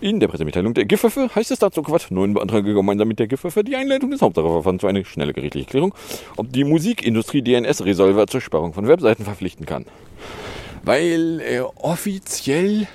In 0.00 0.20
der 0.20 0.28
Pressemitteilung 0.28 0.72
der 0.72 0.86
GIFFE 0.86 1.28
heißt 1.34 1.50
es 1.50 1.58
dazu, 1.58 1.82
Quatsch 1.82 2.10
9 2.10 2.32
beantrage 2.32 2.72
gemeinsam 2.72 3.08
mit 3.08 3.18
der 3.18 3.26
GIFFE 3.26 3.62
die 3.62 3.76
Einleitung 3.76 4.10
des 4.10 4.22
Hauptsachverfahrens 4.22 4.80
zu 4.80 4.86
einer 4.86 5.04
schnelle 5.04 5.34
gerichtliche 5.34 5.68
Klärung, 5.68 5.94
ob 6.38 6.50
die 6.50 6.64
Musikindustrie 6.64 7.42
DNS-Resolver 7.42 8.26
zur 8.26 8.40
Sperrung 8.40 8.72
von 8.72 8.88
Webseiten 8.88 9.24
verpflichten 9.24 9.66
kann. 9.66 9.84
Weil 10.86 11.40
äh, 11.40 11.60
offiziell 11.60 12.86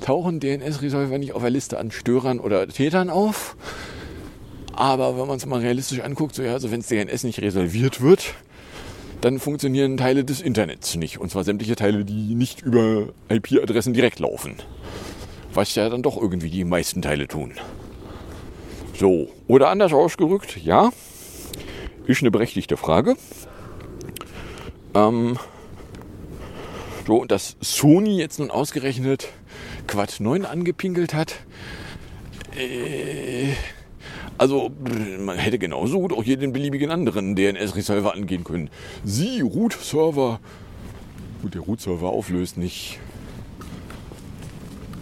tauchen 0.00 0.40
DNS-Resolver 0.40 1.18
nicht 1.18 1.34
auf 1.34 1.42
der 1.42 1.50
Liste 1.50 1.78
an 1.78 1.90
Störern 1.90 2.40
oder 2.40 2.66
Tätern 2.66 3.10
auf. 3.10 3.54
Aber 4.72 5.18
wenn 5.18 5.26
man 5.26 5.36
es 5.36 5.44
mal 5.44 5.60
realistisch 5.60 6.00
anguckt, 6.00 6.34
so 6.34 6.42
ja, 6.42 6.54
also 6.54 6.70
wenn 6.70 6.80
DNS 6.80 7.24
nicht 7.24 7.42
resolviert 7.42 8.00
wird, 8.00 8.32
dann 9.20 9.38
funktionieren 9.40 9.98
Teile 9.98 10.24
des 10.24 10.40
Internets 10.40 10.96
nicht. 10.96 11.18
Und 11.18 11.30
zwar 11.30 11.44
sämtliche 11.44 11.76
Teile, 11.76 12.06
die 12.06 12.34
nicht 12.34 12.62
über 12.62 13.08
IP-Adressen 13.28 13.92
direkt 13.92 14.20
laufen. 14.20 14.54
Was 15.52 15.74
ja 15.74 15.90
dann 15.90 16.02
doch 16.02 16.16
irgendwie 16.16 16.48
die 16.48 16.64
meisten 16.64 17.02
Teile 17.02 17.28
tun. 17.28 17.52
So, 18.94 19.28
oder 19.48 19.68
anders 19.68 19.92
ausgerückt, 19.92 20.56
ja, 20.56 20.92
ist 22.06 22.22
eine 22.22 22.30
berechtigte 22.30 22.78
Frage. 22.78 23.16
Ähm, 24.94 25.38
so, 27.08 27.16
und 27.16 27.30
dass 27.30 27.56
Sony 27.62 28.18
jetzt 28.18 28.38
nun 28.38 28.50
ausgerechnet 28.50 29.28
Quad 29.86 30.20
9 30.20 30.44
angepinkelt 30.44 31.14
hat, 31.14 31.36
äh, 32.54 33.54
also 34.36 34.70
man 35.18 35.38
hätte 35.38 35.58
genauso 35.58 36.00
gut 36.00 36.12
auch 36.12 36.22
jeden 36.22 36.52
beliebigen 36.52 36.90
anderen 36.90 37.34
DNS-Resolver 37.34 38.12
angehen 38.12 38.44
können. 38.44 38.68
Sie, 39.04 39.40
Root-Server. 39.40 40.38
Gut, 41.40 41.54
der 41.54 41.62
Root-Server 41.62 42.10
auflöst 42.10 42.58
nicht 42.58 42.98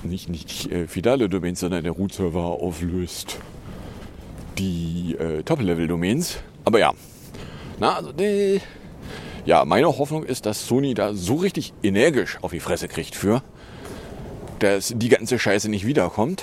nicht, 0.04 0.28
nicht 0.28 0.70
äh, 0.70 0.86
fidale 0.86 1.28
Domains, 1.28 1.58
sondern 1.58 1.82
der 1.82 1.92
Root-Server 1.92 2.38
auflöst 2.38 3.38
die 4.58 5.16
äh, 5.18 5.42
Top-Level-Domains. 5.42 6.38
Aber 6.64 6.78
ja, 6.78 6.92
na, 7.80 7.96
also, 7.96 8.12
äh, 8.12 8.60
ja, 9.46 9.64
meine 9.64 9.86
Hoffnung 9.86 10.24
ist, 10.24 10.44
dass 10.44 10.66
Sony 10.66 10.94
da 10.94 11.14
so 11.14 11.36
richtig 11.36 11.72
energisch 11.82 12.38
auf 12.42 12.50
die 12.50 12.60
Fresse 12.60 12.88
kriegt 12.88 13.14
für, 13.14 13.42
dass 14.58 14.92
die 14.94 15.08
ganze 15.08 15.38
Scheiße 15.38 15.70
nicht 15.70 15.86
wiederkommt. 15.86 16.42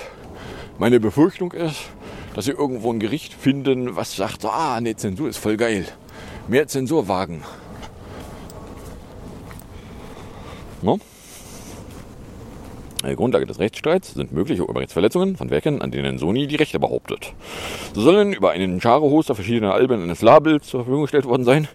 Meine 0.78 0.98
Befürchtung 1.00 1.52
ist, 1.52 1.90
dass 2.34 2.46
sie 2.46 2.52
irgendwo 2.52 2.92
ein 2.92 2.98
Gericht 2.98 3.34
finden, 3.34 3.94
was 3.94 4.16
sagt, 4.16 4.44
ah, 4.46 4.80
ne, 4.80 4.96
Zensur 4.96 5.28
ist 5.28 5.36
voll 5.36 5.58
geil. 5.58 5.86
Mehr 6.48 6.66
Zensur 6.66 7.06
wagen. 7.06 7.44
No? 10.82 10.98
Die 13.08 13.16
Grundlage 13.16 13.46
des 13.46 13.58
Rechtsstreits 13.58 14.14
sind 14.14 14.32
mögliche 14.32 14.62
Urheberrechtsverletzungen 14.62 15.36
von 15.36 15.50
Werken, 15.50 15.82
an 15.82 15.90
denen 15.90 16.18
Sony 16.18 16.46
die 16.46 16.56
Rechte 16.56 16.78
behauptet. 16.78 17.34
So 17.94 18.00
sollen 18.00 18.32
über 18.32 18.50
einen 18.50 18.80
Charo-Hoster 18.80 19.34
verschiedene 19.34 19.72
Alben 19.72 20.02
eines 20.02 20.22
Labels 20.22 20.66
zur 20.66 20.80
Verfügung 20.80 21.02
gestellt 21.02 21.26
worden 21.26 21.44
sein. 21.44 21.68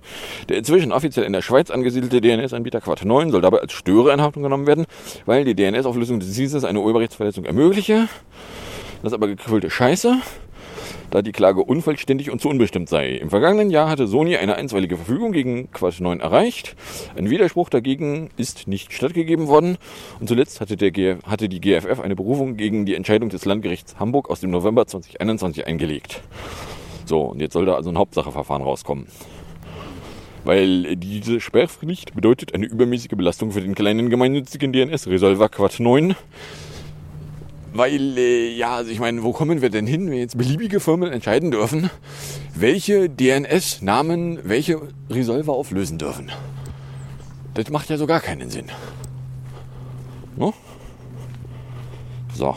Der 0.50 0.58
inzwischen 0.58 0.92
offiziell 0.92 1.26
in 1.26 1.34
der 1.34 1.42
Schweiz 1.42 1.70
angesiedelte 1.70 2.22
DNS-Anbieter 2.22 2.82
Quad 2.82 3.06
9 3.06 3.32
soll 3.32 3.42
dabei 3.42 3.60
als 3.60 3.74
Störer 3.74 4.14
in 4.14 4.22
Haftung 4.22 4.44
genommen 4.44 4.66
werden, 4.66 4.86
weil 5.26 5.46
die 5.46 5.56
DNS-Auflösung 5.56 6.20
des 6.20 6.34
Dienstes 6.34 6.64
eine 6.64 6.80
Urheberrechtsverletzung 6.82 7.46
ermögliche. 7.46 8.08
Das 9.04 9.12
ist 9.12 9.16
aber 9.16 9.28
gequillte 9.28 9.70
Scheiße 9.70 10.18
da 11.12 11.22
die 11.22 11.32
Klage 11.32 11.64
unvollständig 11.64 12.32
und 12.32 12.42
zu 12.42 12.50
unbestimmt 12.50 12.90
sei. 12.90 13.12
Im 13.16 13.30
vergangenen 13.30 13.70
Jahr 13.70 13.90
hatte 13.90 14.08
Sony 14.08 14.38
eine 14.38 14.56
einstweilige 14.56 14.98
Verfügung 14.98 15.32
gegen 15.32 15.72
Quatsch 15.72 16.00
9 16.00 16.20
erreicht. 16.20 16.76
Ein 17.18 17.30
Widerspruch 17.30 17.70
dagegen 17.70 18.30
ist 18.38 18.68
nicht 18.68 18.94
stattgegeben 18.94 19.48
worden. 19.48 19.78
Und 20.20 20.28
zuletzt 20.28 20.62
hatte, 20.62 20.78
der 20.78 21.20
hatte 21.24 21.50
die 21.50 21.62
GFF 21.62 22.00
eine 22.00 22.16
Berufung 22.16 22.58
gegen 22.58 22.86
die 22.86 22.96
Entscheidung 22.96 23.30
des 23.30 23.46
Landgerichts 23.46 24.00
Hamburg 24.00 24.30
aus 24.30 24.40
dem 24.40 24.52
November 24.52 24.86
2021 24.86 25.68
eingelegt. 25.68 26.22
So, 27.06 27.22
und 27.22 27.40
jetzt 27.42 27.54
soll 27.54 27.66
da 27.66 27.76
also 27.76 27.90
ein 27.90 27.98
Hauptsacheverfahren 27.98 28.64
rauskommen. 28.64 29.08
Weil 30.46 30.96
diese 30.96 31.42
Sperrpflicht 31.42 32.16
bedeutet 32.16 32.54
eine 32.54 32.66
übermäßige 32.66 33.18
Belastung 33.18 33.52
für 33.52 33.62
den 33.62 33.76
kleinen 33.76 34.10
gemeinnützigen 34.10 34.72
DNS-Resolver 34.72 35.50
Quad 35.50 35.80
9 35.80 36.16
weil, 37.74 38.18
äh, 38.18 38.56
ja, 38.56 38.76
also 38.76 38.92
ich 38.92 39.00
meine, 39.00 39.24
wo 39.24 39.32
kommen 39.32 39.62
wir 39.62 39.70
denn 39.70 39.88
hin, 39.88 40.10
wenn 40.10 40.18
jetzt 40.18 40.38
beliebige 40.38 40.80
Firmen 40.80 41.12
entscheiden 41.12 41.52
dürfen, 41.52 41.90
welche 42.56 43.10
DNS-Namen 43.10 44.40
welche 44.44 44.82
Resolver 45.10 45.54
auflösen 45.54 45.98
dürfen? 45.98 46.32
Das 47.54 47.70
macht 47.70 47.90
ja 47.90 47.98
so 47.98 48.08
gar 48.08 48.22
keinen 48.22 48.50
Sinn. 48.50 48.66
No? 50.36 50.54
So. 52.34 52.56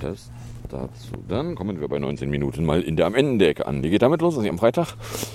Das 0.00 0.32
dazu. 0.72 1.12
Dann 1.28 1.54
kommen 1.54 1.80
wir 1.80 1.88
bei 1.88 1.98
19 1.98 2.28
Minuten 2.30 2.64
mal 2.64 2.82
in 2.82 2.96
der 2.96 3.06
am 3.06 3.14
Ende 3.14 3.46
Ecke 3.48 3.66
an. 3.66 3.82
Die 3.82 3.90
geht 3.90 4.02
damit 4.02 4.20
los, 4.20 4.34
dass 4.34 4.44
ich 4.44 4.50
am 4.50 4.58
Freitag 4.58 4.94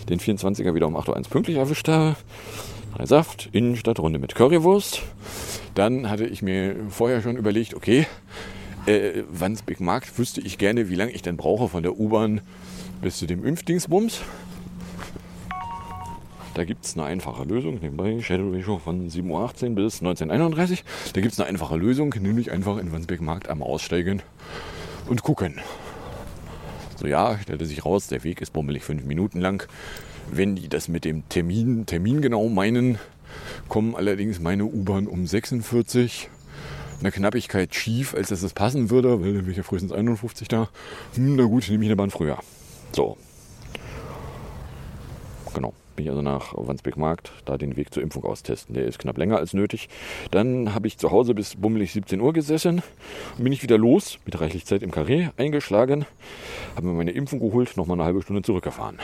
den 0.09 0.19
24er 0.19 0.73
wieder 0.73 0.87
um 0.87 0.97
8.01 0.97 1.07
Uhr 1.07 1.23
pünktlich 1.29 1.57
erwischt 1.57 1.87
habe. 1.87 2.15
Drei 2.95 3.05
Saft, 3.05 3.49
Innenstadtrunde 3.51 4.19
mit 4.19 4.35
Currywurst. 4.35 5.03
Dann 5.77 6.09
hatte 6.09 6.25
ich 6.25 6.41
mir 6.41 6.75
vorher 6.89 7.21
schon 7.21 7.37
überlegt, 7.37 7.75
okay, 7.75 8.07
äh, 8.87 9.21
Wandsbek 9.29 9.79
Markt 9.79 10.17
wüsste 10.17 10.41
ich 10.41 10.57
gerne, 10.57 10.89
wie 10.89 10.95
lange 10.95 11.11
ich 11.11 11.21
denn 11.21 11.37
brauche 11.37 11.69
von 11.69 11.83
der 11.83 11.99
U-Bahn 11.99 12.41
bis 12.99 13.19
zu 13.19 13.27
dem 13.27 13.45
Impfdingsbums. 13.45 14.21
Da 16.55 16.63
gibt 16.63 16.83
es 16.83 16.95
eine 16.95 17.05
einfache 17.05 17.43
Lösung, 17.43 17.77
nebenbei 17.79 18.19
Shadow 18.23 18.51
Ratio 18.51 18.79
von 18.79 19.07
7.18 19.07 19.69
Uhr 19.69 19.75
bis 19.75 20.01
19.31 20.01 20.71
Uhr. 20.71 20.77
Da 21.13 21.21
gibt 21.21 21.33
es 21.33 21.39
eine 21.39 21.47
einfache 21.47 21.77
Lösung, 21.77 22.09
nämlich 22.19 22.49
einfach 22.49 22.79
in 22.79 22.91
Wandsbek 22.91 23.21
Markt 23.21 23.47
einmal 23.47 23.69
aussteigen 23.69 24.23
und 25.07 25.21
gucken. 25.21 25.61
So 26.95 27.05
ja, 27.05 27.37
stellte 27.37 27.67
sich 27.67 27.85
raus, 27.85 28.07
der 28.07 28.23
Weg 28.23 28.41
ist 28.41 28.51
bummelig 28.51 28.83
fünf 28.83 29.03
Minuten 29.03 29.41
lang. 29.41 29.67
Wenn 30.31 30.55
die 30.55 30.69
das 30.69 30.87
mit 30.87 31.05
dem 31.05 31.29
Termin, 31.29 31.85
Termin 31.85 32.23
genau 32.23 32.49
meinen, 32.49 32.97
kommen 33.67 33.95
allerdings 33.95 34.39
meine 34.39 34.65
U-Bahn 34.65 35.07
um 35.07 35.27
46 35.27 36.29
eine 36.99 37.11
Knappigkeit 37.11 37.75
schief, 37.75 38.15
als 38.15 38.29
dass 38.29 38.41
es 38.41 38.53
passen 38.53 38.89
würde, 38.89 39.21
weil 39.21 39.33
dann 39.33 39.41
wäre 39.43 39.51
ich 39.51 39.57
ja 39.57 39.63
frühestens 39.63 39.91
51 39.91 40.47
da. 40.47 40.69
Hm, 41.15 41.35
na 41.35 41.43
gut, 41.43 41.69
nehme 41.69 41.83
ich 41.83 41.89
eine 41.89 41.95
Bahn 41.95 42.09
früher. 42.09 42.39
So. 42.91 43.17
Genau. 45.53 45.73
Bin 45.95 46.05
ich 46.05 46.09
also 46.11 46.21
nach 46.21 46.53
Wandsbek 46.55 46.95
Markt, 46.95 47.31
da 47.45 47.57
den 47.57 47.75
Weg 47.75 47.91
zur 47.91 48.03
Impfung 48.03 48.23
austesten. 48.23 48.75
Der 48.75 48.85
ist 48.85 48.99
knapp 48.99 49.17
länger 49.17 49.37
als 49.37 49.53
nötig. 49.53 49.89
Dann 50.29 50.75
habe 50.75 50.87
ich 50.87 50.99
zu 50.99 51.09
Hause 51.09 51.33
bis 51.33 51.55
bummelig 51.55 51.91
17 51.91 52.21
Uhr 52.21 52.33
gesessen. 52.33 52.83
und 53.37 53.43
bin 53.43 53.51
ich 53.51 53.63
wieder 53.63 53.79
los, 53.79 54.19
mit 54.25 54.39
reichlich 54.39 54.65
Zeit 54.65 54.83
im 54.83 54.91
Karree 54.91 55.29
eingeschlagen, 55.37 56.05
habe 56.75 56.85
mir 56.85 56.93
meine 56.93 57.11
Impfung 57.11 57.39
geholt, 57.39 57.77
nochmal 57.77 57.97
eine 57.97 58.05
halbe 58.05 58.21
Stunde 58.21 58.43
zurückgefahren. 58.43 58.99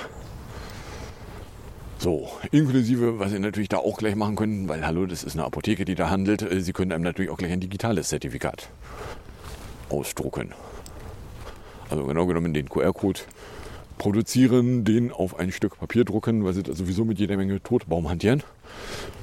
So, 2.04 2.28
inklusive, 2.52 3.18
was 3.18 3.32
Sie 3.32 3.40
natürlich 3.40 3.70
da 3.70 3.78
auch 3.78 3.96
gleich 3.96 4.16
machen 4.16 4.36
können, 4.36 4.68
weil 4.68 4.86
hallo, 4.86 5.06
das 5.06 5.24
ist 5.24 5.38
eine 5.38 5.46
Apotheke, 5.46 5.86
die 5.86 5.96
da 5.96 6.10
handelt. 6.10 6.42
Äh, 6.42 6.60
Sie 6.60 6.74
können 6.74 6.92
einem 6.92 7.06
natürlich 7.06 7.32
auch 7.32 7.38
gleich 7.38 7.54
ein 7.54 7.62
digitales 7.62 8.10
Zertifikat 8.10 8.68
ausdrucken. 9.88 10.52
Also 11.90 12.04
genau 12.04 12.26
genommen 12.26 12.54
den 12.54 12.68
QR-Code 12.68 13.22
produzieren, 13.98 14.84
den 14.84 15.14
auf 15.14 15.40
ein 15.40 15.54
Stück 15.54 15.80
Papier 15.80 16.04
drucken, 16.04 16.44
weil 16.44 16.52
sie 16.52 16.64
da 16.64 16.74
sowieso 16.74 17.06
mit 17.06 17.20
jeder 17.20 17.38
Menge 17.38 17.64
Totbaum 17.64 18.10
hantieren. 18.10 18.44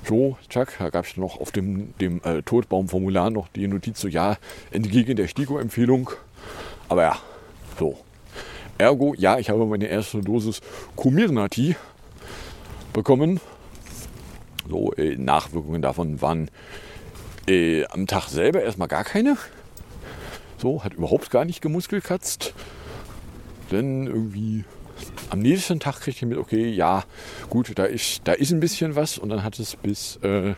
So, 0.09 0.39
zack, 0.49 0.77
da 0.79 0.89
gab 0.89 1.05
es 1.05 1.19
noch 1.19 1.39
auf 1.39 1.53
dem, 1.53 1.93
dem 2.01 2.23
äh, 2.25 2.41
Totbaumformular 2.41 3.29
noch 3.29 3.49
die 3.49 3.69
Notiz 3.69 4.01
so, 4.01 4.09
ja, 4.09 4.39
entgegen 4.71 5.17
der 5.17 5.29
STIKO-Empfehlung. 5.29 6.13
Aber 6.89 7.03
ja, 7.03 7.19
so. 7.79 7.99
Ergo, 8.79 9.15
ja, 9.19 9.39
ich 9.39 9.51
habe 9.51 9.67
meine 9.67 9.89
erste 9.89 10.23
Dosis 10.23 10.63
Comirnaty 10.97 11.77
bekommen. 12.93 13.41
So, 14.69 14.93
äh, 14.93 15.17
Nachwirkungen 15.17 15.83
davon 15.83 16.21
waren 16.23 16.51
äh, 17.49 17.85
am 17.87 18.07
Tag 18.07 18.29
selber 18.29 18.63
erstmal 18.63 18.89
gar 18.89 19.05
keine. 19.05 19.37
So, 20.59 20.85
hat 20.85 20.95
überhaupt 20.95 21.31
gar 21.31 21.45
nicht 21.45 21.63
gemuskelkatzt. 21.63 22.55
Dann 23.71 24.07
irgendwie 24.07 24.65
am 25.31 25.41
nächsten 25.41 25.81
Tag 25.81 26.01
kriegte 26.01 26.25
ich 26.25 26.29
mit, 26.29 26.39
okay, 26.39 26.69
ja, 26.69 27.05
gut, 27.49 27.73
da 27.79 27.85
ist, 27.85 28.23
da 28.25 28.33
ist 28.33 28.53
ein 28.53 28.61
bisschen 28.61 28.97
was. 28.97 29.19
Und 29.19 29.31
dann 29.31 29.43
hat 29.43 29.59
es 29.59 29.77
bis, 29.77 30.19
äh, 30.23 30.55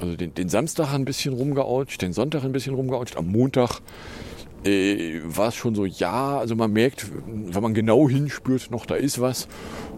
also 0.00 0.16
den, 0.16 0.34
den 0.34 0.48
Samstag 0.48 0.92
ein 0.92 1.04
bisschen 1.04 1.34
rumgeoucht, 1.34 2.02
den 2.02 2.12
Sonntag 2.12 2.44
ein 2.44 2.52
bisschen 2.52 2.74
rumgeoucht, 2.74 3.16
am 3.16 3.28
Montag 3.28 3.80
äh, 4.64 5.20
war 5.24 5.48
es 5.48 5.54
schon 5.54 5.74
so, 5.74 5.84
ja, 5.84 6.38
also 6.38 6.54
man 6.54 6.72
merkt, 6.72 7.06
wenn 7.26 7.62
man 7.62 7.74
genau 7.74 8.08
hinspürt, 8.08 8.70
noch 8.70 8.86
da 8.86 8.94
ist 8.94 9.20
was. 9.20 9.48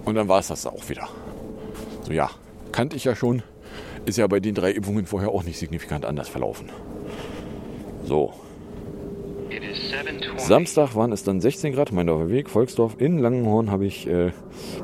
Und 0.05 0.15
dann 0.15 0.29
war 0.29 0.41
es 0.41 0.49
das 0.49 0.67
auch 0.67 0.89
wieder. 0.89 1.09
So 2.03 2.13
ja, 2.13 2.31
kannte 2.73 2.97
ich 2.97 3.05
ja 3.05 3.15
schon. 3.15 3.43
ist 4.07 4.19
ja 4.19 4.27
bei 4.27 4.41
den 4.41 4.55
drei 4.55 4.73
Impfungen 4.73 5.07
vorher 5.07 5.31
auch 5.31 5.45
nicht 5.45 5.59
signifikant 5.59 6.05
anders 6.05 6.29
verlaufen. 6.29 6.71
So. 8.05 8.33
Samstag 10.37 10.95
waren 10.95 11.13
es 11.13 11.25
dann 11.25 11.41
16 11.41 11.75
Grad, 11.75 11.93
Meindorfer 11.93 12.31
Weg, 12.31 12.49
Volksdorf. 12.49 12.97
In 12.99 13.19
Langenhorn 13.19 13.71
habe 13.71 13.85
ich 13.85 14.07
äh, 14.07 14.33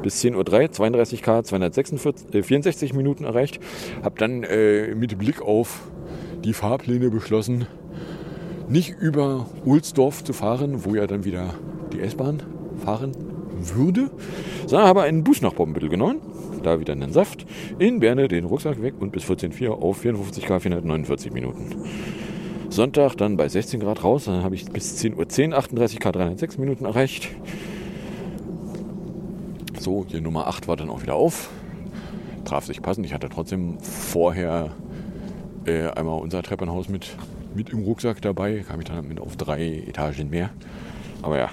bis 0.02 0.22
10.03 0.22 0.62
Uhr 0.62 0.72
32 0.72 1.22
K, 1.22 1.42
264 1.42 2.90
äh, 2.90 2.96
Minuten 2.96 3.24
erreicht. 3.24 3.60
Habe 4.02 4.18
dann 4.18 4.42
äh, 4.42 4.94
mit 4.94 5.16
Blick 5.18 5.40
auf 5.40 5.88
die 6.44 6.52
Fahrpläne 6.52 7.10
beschlossen, 7.10 7.66
nicht 8.68 8.96
über 9.00 9.46
Ohlsdorf 9.64 10.24
zu 10.24 10.32
fahren, 10.32 10.84
wo 10.84 10.94
ja 10.94 11.06
dann 11.06 11.24
wieder 11.24 11.54
die 11.92 12.00
S-Bahn 12.00 12.42
fahren 12.84 13.12
würde, 13.60 14.10
sondern 14.66 14.88
habe 14.88 15.02
einen 15.02 15.24
Bus 15.24 15.40
nach 15.40 15.54
Poppenbüttel 15.54 15.88
genommen, 15.88 16.20
da 16.62 16.80
wieder 16.80 16.92
einen 16.92 17.12
Saft, 17.12 17.46
in 17.78 18.00
Berne 18.00 18.28
den 18.28 18.44
Rucksack 18.44 18.82
weg 18.82 18.94
und 18.98 19.12
bis 19.12 19.24
14.04 19.24 19.68
auf 19.68 19.98
54 19.98 20.44
K 20.44 20.60
449 20.60 21.32
Minuten. 21.32 21.74
Sonntag 22.68 23.16
dann 23.16 23.36
bei 23.36 23.48
16 23.48 23.80
Grad 23.80 24.04
raus, 24.04 24.24
dann 24.24 24.42
habe 24.42 24.54
ich 24.54 24.66
bis 24.66 24.98
10.10 25.02 25.16
Uhr 25.16 25.28
10, 25.28 25.54
38 25.54 26.00
K 26.00 26.12
306 26.12 26.58
Minuten 26.58 26.84
erreicht. 26.84 27.28
So, 29.78 30.04
hier 30.08 30.20
Nummer 30.20 30.48
8 30.48 30.68
war 30.68 30.76
dann 30.76 30.90
auch 30.90 31.02
wieder 31.02 31.14
auf. 31.14 31.48
Traf 32.44 32.64
sich 32.64 32.82
passend. 32.82 33.06
Ich 33.06 33.14
hatte 33.14 33.28
trotzdem 33.28 33.78
vorher 33.80 34.72
äh, 35.64 35.88
einmal 35.88 36.20
unser 36.20 36.42
Treppenhaus 36.42 36.88
mit, 36.88 37.16
mit 37.54 37.70
im 37.70 37.80
Rucksack 37.80 38.20
dabei. 38.22 38.64
Kam 38.66 38.80
ich 38.80 38.86
dann 38.86 39.06
mit 39.08 39.20
auf 39.20 39.36
drei 39.36 39.84
Etagen 39.86 40.30
mehr. 40.30 40.50
Aber 41.22 41.38
ja. 41.38 41.50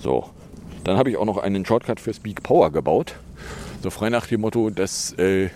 So. 0.00 0.30
Dann 0.84 0.96
habe 0.96 1.10
ich 1.10 1.16
auch 1.16 1.24
noch 1.24 1.38
einen 1.38 1.64
Shortcut 1.64 2.00
für 2.00 2.12
Speak 2.12 2.42
Power 2.42 2.72
gebaut. 2.72 3.16
So 3.82 3.90
frei 3.90 4.10
nach 4.10 4.26
dem 4.26 4.40
Motto, 4.40 4.70
dass 4.70 5.12
äh, 5.14 5.50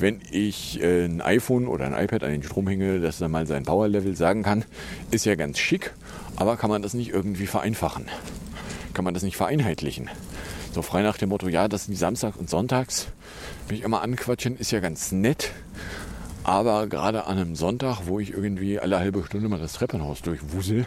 wenn 0.00 0.20
ich 0.30 0.82
äh, 0.82 1.04
ein 1.04 1.20
iPhone 1.20 1.68
oder 1.68 1.86
ein 1.86 2.04
iPad 2.04 2.24
an 2.24 2.30
den 2.30 2.42
Strom 2.42 2.66
hänge, 2.68 3.00
dass 3.00 3.20
er 3.20 3.28
mal 3.28 3.46
sein 3.46 3.64
Power-Level 3.64 4.16
sagen 4.16 4.42
kann, 4.42 4.64
ist 5.10 5.26
ja 5.26 5.34
ganz 5.34 5.58
schick, 5.58 5.92
aber 6.36 6.56
kann 6.56 6.70
man 6.70 6.82
das 6.82 6.94
nicht 6.94 7.10
irgendwie 7.10 7.46
vereinfachen? 7.46 8.06
Kann 8.94 9.04
man 9.04 9.14
das 9.14 9.22
nicht 9.22 9.36
vereinheitlichen? 9.36 10.08
So 10.72 10.82
frei 10.82 11.02
nach 11.02 11.18
dem 11.18 11.30
Motto, 11.30 11.48
ja, 11.48 11.68
dass 11.68 11.86
die 11.86 11.96
Samstag 11.96 12.36
und 12.36 12.48
Sonntags 12.48 13.08
mich 13.68 13.82
immer 13.82 14.02
anquatschen, 14.02 14.56
ist 14.56 14.70
ja 14.70 14.80
ganz 14.80 15.12
nett. 15.12 15.50
Aber 16.44 16.86
gerade 16.86 17.26
an 17.26 17.38
einem 17.38 17.54
Sonntag, 17.54 18.06
wo 18.06 18.18
ich 18.18 18.32
irgendwie 18.32 18.78
alle 18.78 18.98
halbe 18.98 19.22
Stunde 19.24 19.48
mal 19.48 19.60
das 19.60 19.74
Treppenhaus 19.74 20.22
durchwusel, 20.22 20.86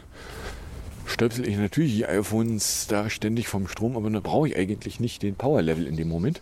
stöpsel 1.05 1.47
ich 1.47 1.57
natürlich 1.57 1.93
die 1.93 2.05
iPhones 2.05 2.87
da 2.87 3.09
ständig 3.09 3.47
vom 3.47 3.67
Strom, 3.67 3.95
aber 3.95 4.09
da 4.09 4.19
brauche 4.19 4.47
ich 4.47 4.57
eigentlich 4.57 4.99
nicht 4.99 5.21
den 5.21 5.35
Power-Level 5.35 5.85
in 5.85 5.95
dem 5.95 6.07
Moment. 6.07 6.41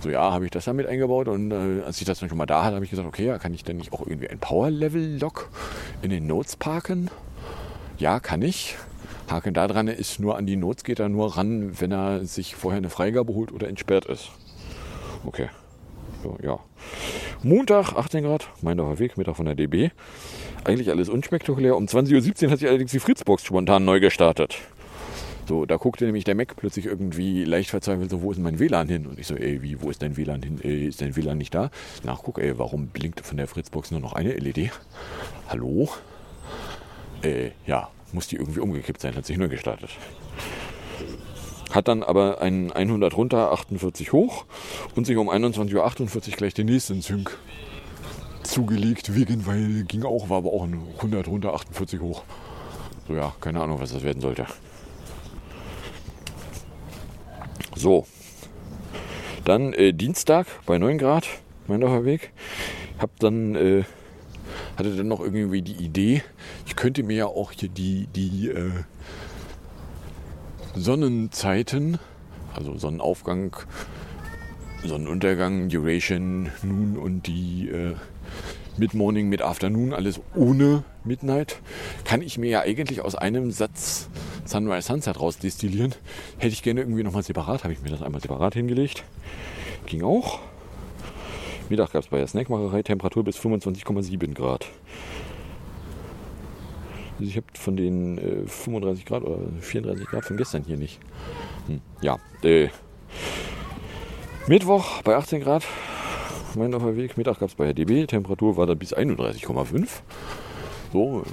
So, 0.00 0.10
ja, 0.10 0.32
habe 0.32 0.44
ich 0.44 0.50
das 0.50 0.66
damit 0.66 0.86
eingebaut 0.86 1.28
und 1.28 1.50
äh, 1.50 1.82
als 1.84 1.98
ich 1.98 2.06
das 2.06 2.20
dann 2.20 2.28
schon 2.28 2.38
mal 2.38 2.46
da 2.46 2.62
hatte, 2.62 2.76
habe 2.76 2.84
ich 2.84 2.90
gesagt, 2.90 3.08
okay, 3.08 3.26
ja, 3.26 3.38
kann 3.38 3.54
ich 3.54 3.64
denn 3.64 3.78
nicht 3.78 3.92
auch 3.92 4.06
irgendwie 4.06 4.28
ein 4.28 4.38
Power-Level-Lock 4.38 5.50
in 6.02 6.10
den 6.10 6.26
Notes 6.26 6.56
parken? 6.56 7.10
Ja, 7.98 8.20
kann 8.20 8.42
ich. 8.42 8.76
Haken 9.30 9.54
da 9.54 9.66
dran 9.66 9.88
ist 9.88 10.20
nur 10.20 10.36
an 10.36 10.46
die 10.46 10.56
Notes 10.56 10.84
geht 10.84 11.00
er 11.00 11.08
nur 11.08 11.36
ran, 11.36 11.80
wenn 11.80 11.92
er 11.92 12.24
sich 12.26 12.54
vorher 12.54 12.78
eine 12.78 12.90
Freigabe 12.90 13.32
holt 13.32 13.52
oder 13.52 13.68
entsperrt 13.68 14.04
ist. 14.06 14.30
Okay. 15.24 15.48
Ja. 16.42 16.60
Montag, 17.42 17.92
18 17.94 18.24
Grad, 18.24 18.48
Meindorfer 18.62 18.98
Weg, 18.98 19.16
Mittag 19.16 19.36
von 19.36 19.46
der 19.46 19.54
DB. 19.54 19.90
Eigentlich 20.64 20.90
alles 20.90 21.08
unspektakulär. 21.08 21.76
Um 21.76 21.84
20.17 21.84 22.44
Uhr 22.44 22.50
hat 22.50 22.58
sich 22.58 22.68
allerdings 22.68 22.92
die 22.92 23.00
Fritzbox 23.00 23.44
spontan 23.44 23.84
neu 23.84 24.00
gestartet. 24.00 24.58
So, 25.46 25.66
da 25.66 25.76
guckte 25.76 26.06
nämlich 26.06 26.24
der 26.24 26.34
Mac 26.34 26.56
plötzlich 26.56 26.86
irgendwie 26.86 27.44
leicht 27.44 27.68
verzweifelt, 27.68 28.08
so, 28.10 28.22
wo 28.22 28.32
ist 28.32 28.38
mein 28.38 28.58
WLAN 28.58 28.88
hin? 28.88 29.06
Und 29.06 29.18
ich 29.18 29.26
so, 29.26 29.34
ey, 29.34 29.62
wie, 29.62 29.80
wo 29.82 29.90
ist 29.90 30.00
dein 30.00 30.16
WLAN 30.16 30.42
hin? 30.42 30.58
Ey, 30.62 30.86
ist 30.86 31.02
dein 31.02 31.16
WLAN 31.16 31.36
nicht 31.36 31.54
da? 31.54 31.70
Nachguck, 32.02 32.38
ey, 32.38 32.58
warum 32.58 32.86
blinkt 32.86 33.20
von 33.20 33.36
der 33.36 33.46
Fritzbox 33.46 33.90
nur 33.90 34.00
noch 34.00 34.14
eine 34.14 34.32
LED? 34.32 34.70
Hallo? 35.48 35.90
Äh, 37.22 37.50
ja, 37.66 37.90
muss 38.12 38.28
die 38.28 38.36
irgendwie 38.36 38.60
umgekippt 38.60 39.02
sein, 39.02 39.14
hat 39.16 39.26
sich 39.26 39.36
neu 39.36 39.48
gestartet. 39.48 39.90
Hat 41.74 41.88
dann 41.88 42.04
aber 42.04 42.40
einen 42.40 42.70
100 42.70 43.16
runter, 43.16 43.50
48 43.50 44.12
hoch 44.12 44.44
und 44.94 45.08
sich 45.08 45.16
um 45.16 45.28
21.48 45.28 45.74
Uhr 46.30 46.36
gleich 46.36 46.54
den 46.54 46.66
nächsten 46.66 47.02
Sync 47.02 47.36
zugelegt, 48.44 49.16
wegen, 49.16 49.44
weil 49.44 49.82
ging 49.82 50.04
auch, 50.04 50.28
war 50.28 50.36
aber 50.36 50.52
auch 50.52 50.62
ein 50.62 50.80
100 50.98 51.26
runter, 51.26 51.52
48 51.52 52.00
hoch. 52.00 52.22
So 53.08 53.14
ja, 53.14 53.34
keine 53.40 53.60
Ahnung, 53.60 53.80
was 53.80 53.92
das 53.92 54.04
werden 54.04 54.20
sollte. 54.20 54.46
So. 57.74 58.06
Dann 59.44 59.72
äh, 59.72 59.92
Dienstag 59.92 60.46
bei 60.66 60.78
9 60.78 60.96
Grad, 60.96 61.26
Meindorfer 61.66 62.04
Weg. 62.04 62.30
Hab 63.00 63.18
dann, 63.18 63.56
äh, 63.56 63.82
hatte 64.76 64.94
dann 64.94 65.08
noch 65.08 65.18
irgendwie 65.18 65.62
die 65.62 65.84
Idee, 65.84 66.22
ich 66.66 66.76
könnte 66.76 67.02
mir 67.02 67.16
ja 67.16 67.26
auch 67.26 67.50
hier 67.50 67.68
die, 67.68 68.06
die 68.14 68.50
äh, 68.50 68.70
Sonnenzeiten, 70.76 71.98
also 72.54 72.76
Sonnenaufgang, 72.76 73.56
Sonnenuntergang, 74.84 75.68
Duration, 75.68 76.50
Noon 76.62 76.96
und 76.96 77.26
die 77.26 77.68
äh, 77.68 77.94
Mid-Morning, 78.76 79.28
Mid-Afternoon, 79.28 79.92
alles 79.92 80.20
ohne 80.34 80.82
Midnight, 81.04 81.60
kann 82.04 82.22
ich 82.22 82.38
mir 82.38 82.50
ja 82.50 82.60
eigentlich 82.62 83.00
aus 83.02 83.14
einem 83.14 83.52
Satz 83.52 84.08
Sunrise 84.44 84.88
Sunset 84.88 85.20
rausdestillieren. 85.20 85.94
Hätte 86.38 86.52
ich 86.52 86.62
gerne 86.62 86.80
irgendwie 86.80 87.04
nochmal 87.04 87.22
separat, 87.22 87.62
habe 87.62 87.72
ich 87.72 87.80
mir 87.80 87.90
das 87.90 88.02
einmal 88.02 88.20
separat 88.20 88.54
hingelegt. 88.54 89.04
Ging 89.86 90.02
auch. 90.02 90.40
Mittag 91.68 91.92
gab 91.92 92.02
es 92.02 92.10
bei 92.10 92.18
der 92.18 92.26
Snackmacherei 92.26 92.82
Temperatur 92.82 93.24
bis 93.24 93.38
25,7 93.38 94.34
Grad. 94.34 94.66
Also 97.18 97.30
ich 97.30 97.36
habe 97.36 97.46
von 97.54 97.76
den 97.76 98.18
äh, 98.18 98.46
35 98.46 99.04
Grad 99.04 99.22
oder 99.22 99.38
34 99.60 100.06
Grad 100.06 100.24
von 100.24 100.36
gestern 100.36 100.64
hier 100.64 100.76
nicht. 100.76 100.98
Hm, 101.66 101.80
ja, 102.00 102.18
äh, 102.42 102.68
Mittwoch 104.46 105.02
bei 105.02 105.16
18 105.16 105.40
Grad, 105.40 105.64
Meindorfer 106.56 106.96
Weg. 106.96 107.16
Mittag 107.16 107.38
gab 107.38 107.48
es 107.48 107.54
bei 107.54 107.64
der 107.64 107.74
DB. 107.74 108.06
Temperatur 108.06 108.56
war 108.56 108.66
da 108.66 108.74
bis 108.74 108.94
31,5. 108.94 109.88
So, 110.92 111.24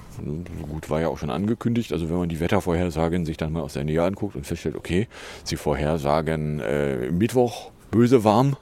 gut, 0.70 0.90
war 0.90 1.02
ja 1.02 1.10
auch 1.10 1.18
schon 1.18 1.30
angekündigt. 1.30 1.94
Also 1.94 2.10
wenn 2.10 2.18
man 2.18 2.30
die 2.30 2.40
Wettervorhersagen 2.40 3.26
sich 3.26 3.38
dann 3.38 3.54
mal 3.54 3.62
aus 3.62 3.74
der 3.74 3.84
Nähe 3.84 4.02
anguckt 4.02 4.36
und 4.36 4.48
feststellt, 4.48 4.76
okay, 4.76 5.08
sie 5.44 5.56
vorhersagen 5.56 6.60
äh, 6.62 7.12
Mittwoch 7.12 7.72
böse 7.92 8.24
warm 8.24 8.56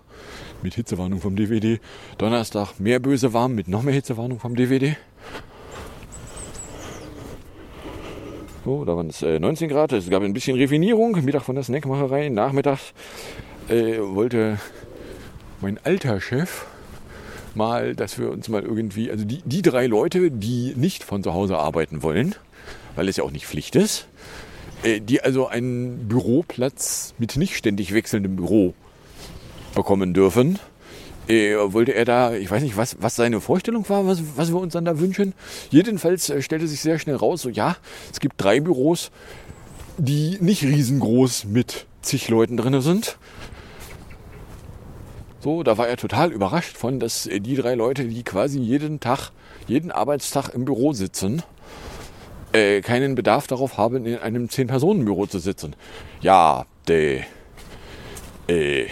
mit 0.61 0.73
Hitzewarnung 0.73 1.21
vom 1.21 1.35
DVD. 1.35 1.79
Donnerstag 2.17 2.79
mehr 2.79 2.99
böse 2.99 3.31
warm 3.33 3.55
mit 3.55 3.67
noch 3.67 3.83
mehr 3.83 3.93
Hitzewarnung 3.93 4.39
vom 4.39 4.55
DVD. 4.55 4.97
So, 8.69 8.85
da 8.85 8.95
waren 8.95 9.09
es 9.09 9.23
äh, 9.23 9.39
19 9.39 9.67
Grad. 9.67 9.93
Es 9.93 10.11
gab 10.11 10.21
ein 10.21 10.33
bisschen 10.33 10.55
Refinierung. 10.55 11.13
Mittag 11.25 11.41
von 11.41 11.55
der 11.55 11.63
Snackmacherei. 11.63 12.29
Nachmittags 12.29 12.93
äh, 13.67 13.97
wollte 13.99 14.59
mein 15.59 15.79
alter 15.83 16.21
Chef 16.21 16.67
mal, 17.55 17.95
dass 17.95 18.19
wir 18.19 18.29
uns 18.29 18.47
mal 18.47 18.61
irgendwie, 18.61 19.09
also 19.09 19.25
die, 19.25 19.41
die 19.43 19.63
drei 19.63 19.87
Leute, 19.87 20.29
die 20.29 20.75
nicht 20.75 21.03
von 21.03 21.23
zu 21.23 21.33
Hause 21.33 21.57
arbeiten 21.57 22.03
wollen, 22.03 22.35
weil 22.95 23.09
es 23.09 23.17
ja 23.17 23.23
auch 23.23 23.31
nicht 23.31 23.47
Pflicht 23.47 23.75
ist, 23.75 24.07
äh, 24.83 24.99
die 25.01 25.23
also 25.23 25.47
einen 25.47 26.07
Büroplatz 26.07 27.15
mit 27.17 27.37
nicht 27.37 27.55
ständig 27.55 27.91
wechselndem 27.95 28.35
Büro 28.35 28.75
bekommen 29.73 30.13
dürfen, 30.13 30.59
wollte 31.29 31.93
er 31.93 32.05
da, 32.05 32.33
ich 32.33 32.49
weiß 32.49 32.63
nicht, 32.63 32.75
was, 32.75 32.97
was 32.99 33.15
seine 33.15 33.39
Vorstellung 33.39 33.87
war, 33.87 34.07
was, 34.07 34.21
was 34.35 34.49
wir 34.49 34.59
uns 34.59 34.73
dann 34.73 34.85
da 34.85 34.99
wünschen. 34.99 35.33
Jedenfalls 35.69 36.29
äh, 36.29 36.41
stellte 36.41 36.67
sich 36.67 36.81
sehr 36.81 36.97
schnell 36.97 37.15
raus, 37.15 37.43
so 37.43 37.49
ja, 37.49 37.77
es 38.11 38.19
gibt 38.19 38.41
drei 38.41 38.59
Büros, 38.59 39.11
die 39.97 40.37
nicht 40.41 40.63
riesengroß 40.63 41.45
mit 41.45 41.85
zig 42.01 42.29
Leuten 42.29 42.57
drin 42.57 42.81
sind. 42.81 43.17
So, 45.41 45.63
da 45.63 45.77
war 45.77 45.87
er 45.87 45.97
total 45.97 46.31
überrascht 46.31 46.75
von, 46.75 46.99
dass 46.99 47.27
äh, 47.27 47.39
die 47.39 47.55
drei 47.55 47.75
Leute, 47.75 48.05
die 48.05 48.23
quasi 48.23 48.59
jeden 48.59 48.99
Tag, 48.99 49.31
jeden 49.67 49.91
Arbeitstag 49.91 50.49
im 50.49 50.65
Büro 50.65 50.93
sitzen, 50.93 51.43
äh, 52.53 52.81
keinen 52.81 53.13
Bedarf 53.13 53.45
darauf 53.45 53.77
haben, 53.77 54.05
in 54.05 54.17
einem 54.17 54.49
Zehn-Personen-Büro 54.49 55.27
zu 55.27 55.37
sitzen. 55.37 55.75
Ja, 56.21 56.65
de, 56.87 57.21
äh, 58.47 58.87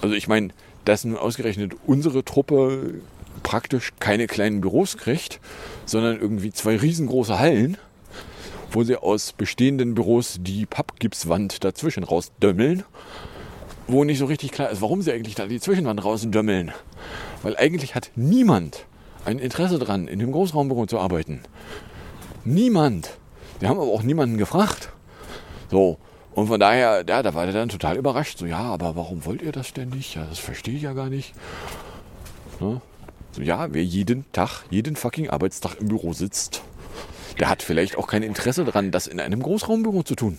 also 0.00 0.14
ich 0.14 0.28
meine, 0.28 0.48
dass 0.86 1.04
nun 1.04 1.18
ausgerechnet 1.18 1.74
unsere 1.86 2.24
Truppe 2.24 2.94
praktisch 3.42 3.92
keine 4.00 4.26
kleinen 4.26 4.60
Büros 4.62 4.96
kriegt, 4.96 5.40
sondern 5.84 6.18
irgendwie 6.18 6.52
zwei 6.52 6.76
riesengroße 6.76 7.38
Hallen, 7.38 7.76
wo 8.70 8.82
sie 8.84 8.96
aus 8.96 9.32
bestehenden 9.32 9.94
Büros 9.94 10.38
die 10.40 10.64
Pappgipswand 10.64 11.64
dazwischen 11.64 12.04
rausdömmeln, 12.04 12.84
wo 13.88 14.04
nicht 14.04 14.18
so 14.18 14.26
richtig 14.26 14.52
klar 14.52 14.70
ist, 14.70 14.80
warum 14.80 15.02
sie 15.02 15.12
eigentlich 15.12 15.34
da 15.34 15.46
die 15.46 15.60
Zwischenwand 15.60 16.04
rausdömmeln. 16.04 16.72
Weil 17.42 17.56
eigentlich 17.56 17.94
hat 17.94 18.10
niemand 18.14 18.86
ein 19.24 19.38
Interesse 19.38 19.78
dran, 19.78 20.06
in 20.08 20.20
dem 20.20 20.32
Großraumbüro 20.32 20.86
zu 20.86 20.98
arbeiten. 20.98 21.40
Niemand. 22.44 23.10
Wir 23.58 23.68
haben 23.68 23.80
aber 23.80 23.90
auch 23.90 24.02
niemanden 24.02 24.38
gefragt. 24.38 24.90
So, 25.68 25.98
Und 26.36 26.48
von 26.48 26.60
daher, 26.60 27.02
ja, 27.08 27.22
da 27.22 27.32
war 27.32 27.46
der 27.46 27.54
dann 27.54 27.70
total 27.70 27.96
überrascht. 27.96 28.36
So, 28.36 28.44
ja, 28.44 28.58
aber 28.58 28.94
warum 28.94 29.24
wollt 29.24 29.40
ihr 29.40 29.52
das 29.52 29.72
denn 29.72 29.88
nicht? 29.88 30.16
Ja, 30.16 30.26
das 30.26 30.38
verstehe 30.38 30.76
ich 30.76 30.82
ja 30.82 30.92
gar 30.92 31.08
nicht. 31.08 31.32
Ne? 32.60 32.82
So, 33.32 33.40
ja, 33.40 33.72
wer 33.72 33.82
jeden 33.82 34.30
Tag, 34.32 34.64
jeden 34.68 34.96
fucking 34.96 35.30
Arbeitstag 35.30 35.76
im 35.80 35.88
Büro 35.88 36.12
sitzt, 36.12 36.62
der 37.40 37.48
hat 37.48 37.62
vielleicht 37.62 37.96
auch 37.96 38.06
kein 38.06 38.22
Interesse 38.22 38.66
daran, 38.66 38.90
das 38.90 39.06
in 39.06 39.18
einem 39.18 39.42
Großraumbüro 39.42 40.02
zu 40.02 40.14
tun. 40.14 40.36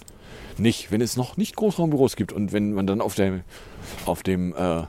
Nicht, 0.60 0.92
wenn 0.92 1.02
es 1.02 1.18
noch 1.18 1.36
nicht 1.36 1.56
Großraumbüros 1.56 2.16
gibt 2.16 2.32
und 2.32 2.54
wenn 2.54 2.74
man 2.74 2.86
dann 2.86 3.02
auf 3.02 3.16
dem, 3.16 3.42
auf 4.06 4.22
dem 4.22 4.54
äh, 4.54 4.84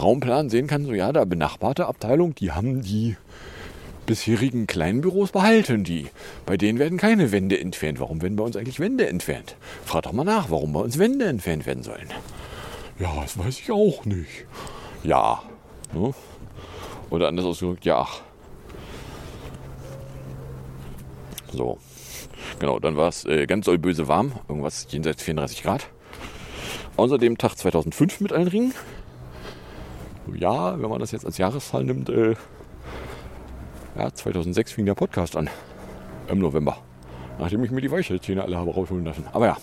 Raumplan 0.00 0.50
sehen 0.50 0.66
kann, 0.66 0.84
so 0.84 0.94
ja, 0.94 1.12
da 1.12 1.24
benachbarte 1.24 1.86
Abteilung, 1.86 2.34
die 2.34 2.50
haben 2.50 2.82
die 2.82 3.16
bisherigen 4.06 4.66
kleinen 4.66 5.00
Büros 5.00 5.32
behalten 5.32 5.84
die. 5.84 6.08
Bei 6.46 6.56
denen 6.56 6.78
werden 6.78 6.98
keine 6.98 7.32
Wände 7.32 7.60
entfernt. 7.60 8.00
Warum 8.00 8.22
werden 8.22 8.36
bei 8.36 8.44
uns 8.44 8.56
eigentlich 8.56 8.80
Wände 8.80 9.08
entfernt? 9.08 9.56
Frag 9.84 10.02
doch 10.02 10.12
mal 10.12 10.24
nach, 10.24 10.50
warum 10.50 10.72
bei 10.72 10.80
uns 10.80 10.98
Wände 10.98 11.26
entfernt 11.26 11.66
werden 11.66 11.82
sollen. 11.82 12.08
Ja, 12.98 13.12
das 13.20 13.38
weiß 13.38 13.58
ich 13.58 13.70
auch 13.72 14.04
nicht. 14.04 14.46
Ja. 15.02 15.42
Ne? 15.92 16.14
Oder 17.10 17.28
anders 17.28 17.44
ausgedrückt, 17.44 17.84
ja. 17.84 18.06
So. 21.52 21.78
Genau, 22.58 22.78
dann 22.78 22.96
war 22.96 23.08
es 23.08 23.24
äh, 23.24 23.46
ganz 23.46 23.66
doll 23.66 23.78
böse 23.78 24.08
warm. 24.08 24.32
Irgendwas 24.48 24.86
jenseits 24.90 25.22
34 25.22 25.62
Grad. 25.62 25.88
Außerdem 26.96 27.38
Tag 27.38 27.56
2005 27.56 28.20
mit 28.20 28.32
allen 28.32 28.48
Ringen. 28.48 28.74
Ja, 30.36 30.80
wenn 30.80 30.88
man 30.88 31.00
das 31.00 31.10
jetzt 31.10 31.26
als 31.26 31.38
Jahreszahl 31.38 31.84
nimmt, 31.84 32.08
äh, 32.08 32.34
ja, 33.96 34.12
2006 34.12 34.72
fing 34.72 34.86
der 34.86 34.94
Podcast 34.94 35.36
an. 35.36 35.48
Im 36.28 36.38
November. 36.38 36.78
Nachdem 37.38 37.64
ich 37.64 37.70
mir 37.70 37.80
die 37.80 37.90
Weichelzähne 37.90 38.42
alle 38.42 38.56
habe 38.56 38.72
rausholen 38.72 39.04
lassen. 39.04 39.24
Aber 39.32 39.46
ja. 39.46 39.56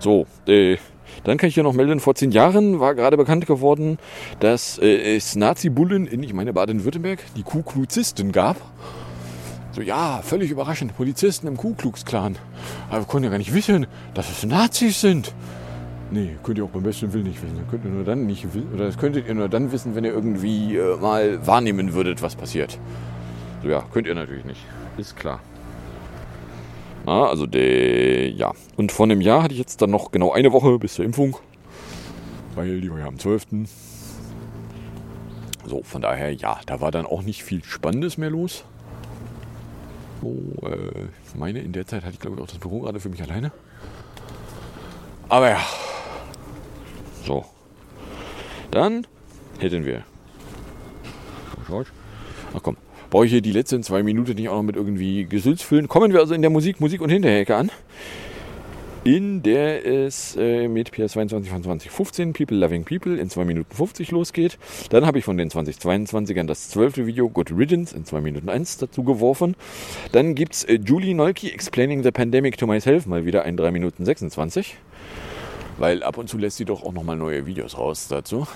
So, 0.00 0.26
äh, 0.46 0.76
dann 1.24 1.38
kann 1.38 1.48
ich 1.48 1.54
hier 1.54 1.62
noch 1.62 1.72
melden, 1.72 2.00
vor 2.00 2.14
zehn 2.14 2.32
Jahren 2.32 2.80
war 2.80 2.94
gerade 2.94 3.16
bekannt 3.16 3.46
geworden, 3.46 3.98
dass 4.40 4.78
äh, 4.78 5.16
es 5.16 5.36
Nazi-Bullen 5.36 6.06
in, 6.06 6.22
ich 6.22 6.34
meine 6.34 6.52
Baden-Württemberg, 6.52 7.20
die 7.36 7.42
Ku-Kluzisten 7.42 8.32
gab. 8.32 8.56
So, 9.72 9.80
ja, 9.80 10.20
völlig 10.22 10.50
überraschend, 10.50 10.96
Polizisten 10.96 11.46
im 11.46 11.56
Ku-Klux-Klan. 11.56 12.36
Aber 12.90 13.00
wir 13.00 13.06
konnten 13.06 13.24
ja 13.24 13.30
gar 13.30 13.38
nicht 13.38 13.54
wissen, 13.54 13.86
dass 14.14 14.30
es 14.30 14.44
Nazis 14.44 15.00
sind. 15.00 15.34
Nee, 16.10 16.36
könnt 16.42 16.58
ihr 16.58 16.64
auch 16.64 16.70
beim 16.70 16.82
besten 16.82 17.12
Willen 17.12 17.24
nicht 17.24 17.42
wissen. 17.42 17.56
Das 17.56 17.68
könnt 17.70 17.84
ihr 17.84 17.90
nur 17.90 18.04
dann 18.04 18.26
nicht. 18.26 18.46
Oder 18.72 18.86
das 18.86 18.98
könntet 18.98 19.26
ihr 19.26 19.34
nur 19.34 19.48
dann 19.48 19.72
wissen, 19.72 19.94
wenn 19.94 20.04
ihr 20.04 20.12
irgendwie 20.12 20.76
äh, 20.76 20.96
mal 20.96 21.44
wahrnehmen 21.46 21.92
würdet, 21.92 22.22
was 22.22 22.36
passiert. 22.36 22.78
So, 23.64 23.70
ja, 23.70 23.82
könnt 23.92 24.06
ihr 24.06 24.14
natürlich 24.14 24.44
nicht. 24.44 24.60
Ist 24.98 25.16
klar. 25.16 25.40
Na, 27.06 27.26
also 27.26 27.46
der, 27.46 28.30
ja. 28.30 28.52
Und 28.76 28.92
vor 28.92 29.06
einem 29.06 29.22
Jahr 29.22 29.42
hatte 29.42 29.54
ich 29.54 29.58
jetzt 29.58 29.80
dann 29.80 29.90
noch 29.90 30.10
genau 30.10 30.32
eine 30.32 30.52
Woche 30.52 30.78
bis 30.78 30.94
zur 30.94 31.04
Impfung. 31.04 31.36
Weil 32.54 32.80
die 32.82 32.90
war 32.90 32.98
ja 32.98 33.06
am 33.06 33.18
12. 33.18 33.46
So, 35.64 35.82
von 35.82 36.02
daher, 36.02 36.32
ja, 36.34 36.60
da 36.66 36.80
war 36.82 36.90
dann 36.90 37.06
auch 37.06 37.22
nicht 37.22 37.42
viel 37.42 37.64
Spannendes 37.64 38.18
mehr 38.18 38.30
los. 38.30 38.64
So, 40.20 40.36
äh, 40.66 41.06
ich 41.26 41.34
meine, 41.34 41.60
in 41.60 41.72
der 41.72 41.86
Zeit 41.86 42.02
hatte 42.02 42.12
ich 42.14 42.20
glaube 42.20 42.36
ich 42.36 42.42
auch 42.42 42.46
das 42.46 42.58
Büro 42.58 42.80
gerade 42.80 43.00
für 43.00 43.08
mich 43.08 43.22
alleine. 43.22 43.50
Aber 45.30 45.48
ja. 45.48 45.60
So. 47.24 47.46
Dann 48.70 49.06
hätten 49.58 49.86
wir. 49.86 50.04
Ach 52.54 52.62
komm. 52.62 52.76
Brauche 53.10 53.26
ich 53.26 53.32
hier 53.32 53.40
die 53.40 53.52
letzten 53.52 53.82
zwei 53.82 54.02
Minuten 54.02 54.34
nicht 54.34 54.48
auch 54.48 54.56
noch 54.56 54.62
mit 54.62 54.76
irgendwie 54.76 55.24
Gesülz 55.24 55.62
füllen? 55.62 55.88
Kommen 55.88 56.12
wir 56.12 56.20
also 56.20 56.34
in 56.34 56.42
der 56.42 56.50
Musik, 56.50 56.80
Musik 56.80 57.00
und 57.00 57.10
Hinterhecke 57.10 57.56
an. 57.56 57.70
In 59.04 59.42
der 59.42 59.84
es 59.84 60.34
äh, 60.34 60.66
mit 60.66 60.88
PS22 60.88 61.28
von 61.28 61.62
2015 61.62 62.32
People 62.32 62.56
Loving 62.56 62.84
People 62.84 63.18
in 63.18 63.28
2 63.28 63.44
Minuten 63.44 63.76
50 63.76 64.10
losgeht. 64.10 64.56
Dann 64.88 65.04
habe 65.04 65.18
ich 65.18 65.26
von 65.26 65.36
den 65.36 65.50
2022ern 65.50 66.46
das 66.46 66.70
zwölfte 66.70 67.06
Video 67.06 67.28
Good 67.28 67.50
Riddance 67.50 67.94
in 67.94 68.06
2 68.06 68.22
Minuten 68.22 68.48
1 68.48 68.78
dazu 68.78 69.04
geworfen. 69.04 69.56
Dann 70.12 70.34
gibt 70.34 70.54
es 70.54 70.64
äh, 70.64 70.80
Julie 70.82 71.14
Nolki 71.14 71.50
Explaining 71.50 72.02
the 72.02 72.12
Pandemic 72.12 72.56
to 72.56 72.66
Myself, 72.66 73.04
mal 73.04 73.26
wieder 73.26 73.44
in 73.44 73.58
3 73.58 73.72
Minuten 73.72 74.06
26. 74.06 74.76
Weil 75.76 76.02
ab 76.02 76.16
und 76.16 76.30
zu 76.30 76.38
lässt 76.38 76.56
sie 76.56 76.64
doch 76.64 76.82
auch 76.82 76.94
nochmal 76.94 77.16
neue 77.16 77.44
Videos 77.44 77.76
raus 77.76 78.08
dazu. 78.08 78.46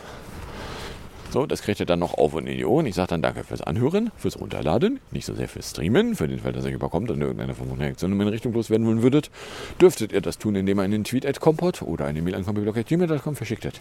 So, 1.31 1.45
das 1.45 1.61
kriegt 1.61 1.79
ihr 1.79 1.85
dann 1.85 1.99
noch 1.99 2.15
auf 2.15 2.33
und 2.33 2.47
in 2.47 2.57
die 2.57 2.65
Ohren. 2.65 2.87
Ich 2.87 2.95
sage 2.95 3.09
dann 3.09 3.21
danke 3.21 3.45
fürs 3.45 3.61
Anhören, 3.61 4.11
fürs 4.17 4.41
Runterladen, 4.41 4.99
nicht 5.11 5.27
so 5.27 5.35
sehr 5.35 5.47
fürs 5.47 5.71
Streamen, 5.71 6.15
für 6.17 6.27
den 6.27 6.39
Fall, 6.39 6.53
dass 6.53 6.65
ihr 6.65 6.73
überkommt 6.73 7.11
und 7.11 7.21
irgendeine 7.21 7.55
Form 7.55 7.69
von 7.69 7.79
Reaktion 7.79 8.19
in 8.19 8.29
Richtung 8.29 8.55
loswerden 8.55 8.87
wollen 8.87 9.03
würdet, 9.03 9.31
dürftet 9.79 10.13
ihr 10.13 10.23
das 10.23 10.39
tun, 10.39 10.55
indem 10.55 10.79
ihr 10.79 10.85
einen 10.85 11.05
Tweet 11.05 11.27
at 11.27 11.39
Compot 11.39 11.83
oder 11.83 12.07
eine 12.07 12.23
Mail 12.23 12.35
an 12.35 12.47
computerblog.gmail.com 12.47 13.37
verschicktet. 13.37 13.79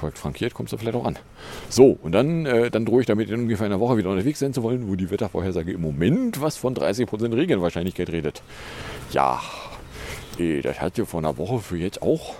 Korrekt 0.00 0.16
frankiert, 0.16 0.54
kommst 0.54 0.72
du 0.72 0.78
vielleicht 0.78 0.96
auch 0.96 1.04
an. 1.04 1.18
So, 1.68 1.98
und 2.02 2.12
dann, 2.12 2.46
äh, 2.46 2.70
dann 2.70 2.86
drohe 2.86 3.02
ich 3.02 3.06
damit 3.06 3.28
in 3.28 3.40
ungefähr 3.40 3.66
einer 3.66 3.80
Woche 3.80 3.98
wieder 3.98 4.08
unterwegs 4.08 4.38
sein 4.38 4.54
zu 4.54 4.62
wollen, 4.62 4.88
wo 4.88 4.94
die 4.94 5.10
Wettervorhersage 5.10 5.72
im 5.72 5.82
Moment 5.82 6.40
was 6.40 6.56
von 6.56 6.74
30% 6.74 7.36
Regenwahrscheinlichkeit 7.36 8.08
redet. 8.08 8.42
Ja, 9.12 9.42
äh, 10.38 10.62
das 10.62 10.80
hat 10.80 10.96
ja 10.96 11.04
vor 11.04 11.20
einer 11.20 11.36
Woche 11.36 11.58
für 11.58 11.76
jetzt 11.76 12.00
auch 12.00 12.34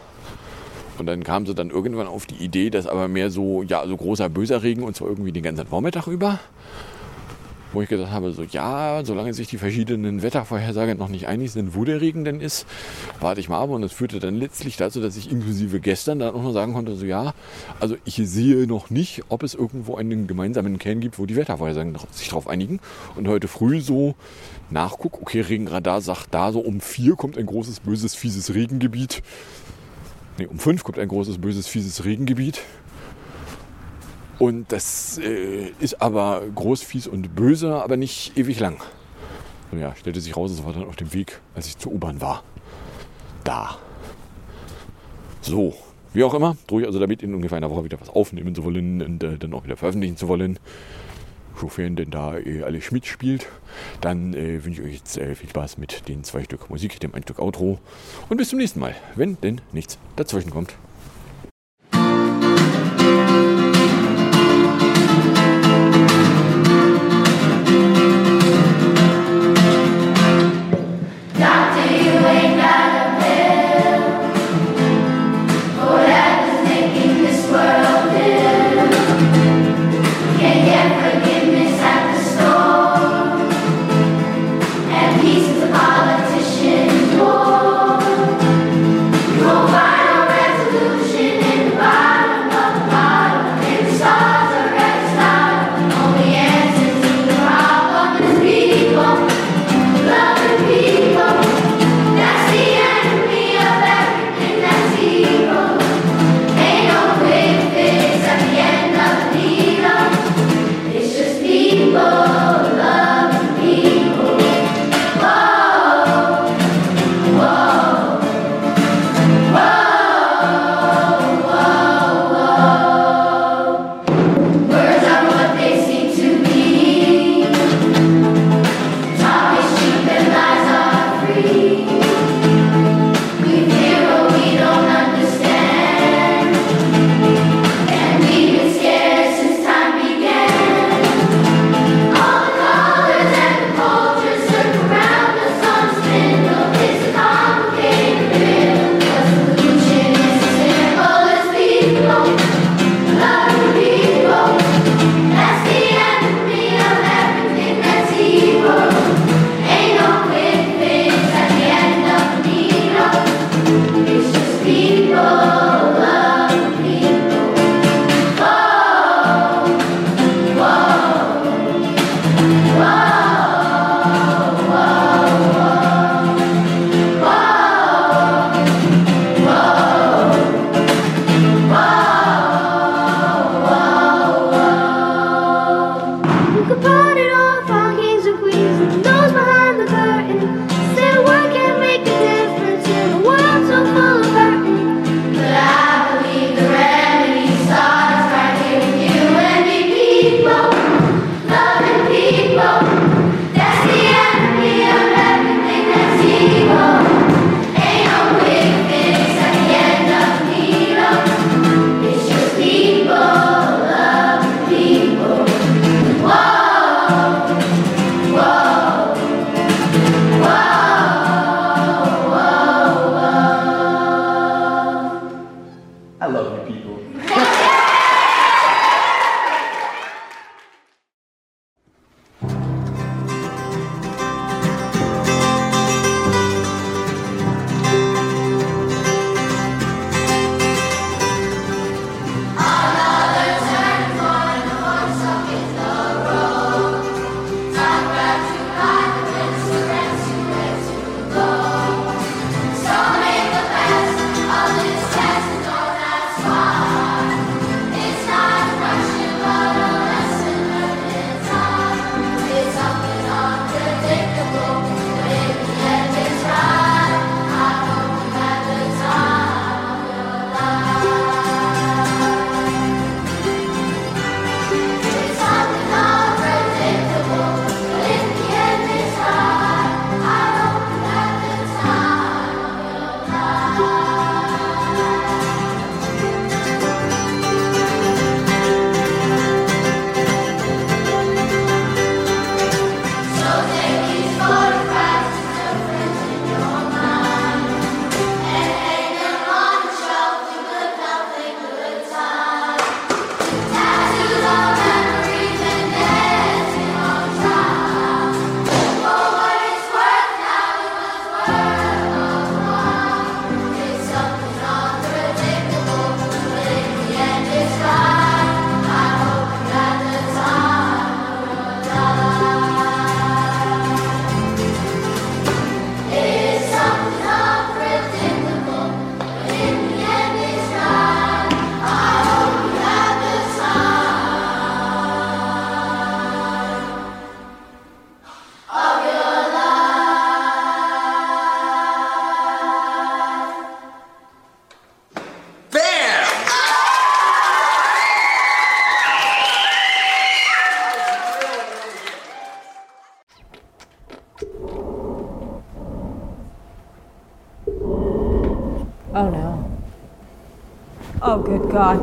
und 1.00 1.06
dann 1.06 1.24
kam 1.24 1.46
sie 1.46 1.54
dann 1.54 1.70
irgendwann 1.70 2.06
auf 2.06 2.26
die 2.26 2.42
Idee, 2.42 2.70
dass 2.70 2.86
aber 2.86 3.08
mehr 3.08 3.30
so, 3.30 3.62
ja, 3.62 3.86
so 3.86 3.96
großer 3.96 4.28
böser 4.28 4.62
Regen 4.62 4.82
und 4.82 4.96
zwar 4.96 5.08
irgendwie 5.08 5.32
den 5.32 5.42
ganzen 5.42 5.66
Vormittag 5.66 6.06
über. 6.06 6.40
Wo 7.74 7.82
ich 7.82 7.88
gesagt 7.90 8.10
habe, 8.10 8.32
so 8.32 8.44
ja, 8.44 9.02
solange 9.04 9.34
sich 9.34 9.46
die 9.46 9.58
verschiedenen 9.58 10.22
Wettervorhersagen 10.22 10.96
noch 10.96 11.10
nicht 11.10 11.28
einig 11.28 11.52
sind, 11.52 11.74
wo 11.74 11.84
der 11.84 12.00
Regen 12.00 12.24
denn 12.24 12.40
ist, 12.40 12.66
warte 13.20 13.40
ich 13.40 13.50
mal 13.50 13.60
ab. 13.60 13.68
Und 13.68 13.82
das 13.82 13.92
führte 13.92 14.20
dann 14.20 14.36
letztlich 14.36 14.78
dazu, 14.78 15.02
dass 15.02 15.18
ich 15.18 15.30
inklusive 15.30 15.78
gestern 15.78 16.18
dann 16.18 16.34
auch 16.34 16.42
noch 16.42 16.52
sagen 16.52 16.72
konnte, 16.72 16.96
so 16.96 17.04
ja, 17.04 17.34
also 17.78 17.96
ich 18.06 18.14
sehe 18.24 18.66
noch 18.66 18.88
nicht, 18.88 19.22
ob 19.28 19.42
es 19.42 19.52
irgendwo 19.52 19.96
einen 19.96 20.26
gemeinsamen 20.26 20.78
Kern 20.78 21.00
gibt, 21.00 21.18
wo 21.18 21.26
die 21.26 21.36
Wettervorhersagen 21.36 21.94
sich 22.10 22.28
darauf 22.30 22.48
einigen. 22.48 22.80
Und 23.16 23.28
heute 23.28 23.48
früh 23.48 23.82
so 23.82 24.14
nachguck, 24.70 25.20
okay, 25.20 25.42
Regenradar 25.42 26.00
sagt 26.00 26.28
da 26.32 26.52
so 26.52 26.60
um 26.60 26.80
vier 26.80 27.16
kommt 27.16 27.36
ein 27.36 27.44
großes, 27.44 27.80
böses, 27.80 28.14
fieses 28.14 28.54
Regengebiet. 28.54 29.22
Nee, 30.38 30.46
um 30.46 30.58
fünf 30.58 30.84
kommt 30.84 30.98
ein 30.98 31.08
großes, 31.08 31.38
böses, 31.38 31.66
fieses 31.66 32.04
Regengebiet. 32.04 32.62
Und 34.38 34.70
das 34.70 35.18
äh, 35.18 35.72
ist 35.80 36.00
aber 36.00 36.42
groß, 36.54 36.82
fies 36.82 37.08
und 37.08 37.34
böse, 37.34 37.82
aber 37.82 37.96
nicht 37.96 38.36
ewig 38.36 38.60
lang. 38.60 38.76
Und 39.72 39.80
ja, 39.80 39.94
stellte 39.96 40.20
sich 40.20 40.36
raus, 40.36 40.52
es 40.52 40.64
war 40.64 40.72
dann 40.72 40.84
auf 40.84 40.94
dem 40.94 41.12
Weg, 41.12 41.40
als 41.54 41.66
ich 41.66 41.76
zur 41.76 41.92
U-Bahn 41.92 42.20
war. 42.20 42.44
Da. 43.42 43.78
So, 45.40 45.74
wie 46.12 46.22
auch 46.22 46.34
immer, 46.34 46.56
drohe 46.68 46.82
ich 46.82 46.86
also 46.86 47.00
damit 47.00 47.22
in 47.22 47.34
ungefähr 47.34 47.58
einer 47.58 47.70
Woche 47.70 47.84
wieder 47.84 48.00
was 48.00 48.10
aufnehmen 48.10 48.54
zu 48.54 48.62
wollen 48.64 49.02
und 49.02 49.22
äh, 49.24 49.38
dann 49.38 49.52
auch 49.54 49.64
wieder 49.64 49.76
veröffentlichen 49.76 50.16
zu 50.16 50.28
wollen. 50.28 50.58
Sofern 51.60 51.96
denn 51.96 52.10
da 52.10 52.38
äh, 52.38 52.62
alles 52.62 52.90
mitspielt, 52.90 53.46
dann 54.00 54.34
äh, 54.34 54.64
wünsche 54.64 54.82
ich 54.82 54.88
euch 54.88 54.94
jetzt 54.94 55.18
äh, 55.18 55.34
viel 55.34 55.50
Spaß 55.50 55.78
mit 55.78 56.08
den 56.08 56.24
zwei 56.24 56.44
Stück 56.44 56.70
Musik, 56.70 57.00
dem 57.00 57.14
ein 57.14 57.22
Stück 57.22 57.38
Outro 57.40 57.78
und 58.28 58.36
bis 58.36 58.50
zum 58.50 58.58
nächsten 58.58 58.80
Mal, 58.80 58.94
wenn 59.16 59.40
denn 59.40 59.60
nichts 59.72 59.98
dazwischen 60.16 60.50
kommt. 60.50 60.74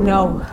No. 0.06 0.46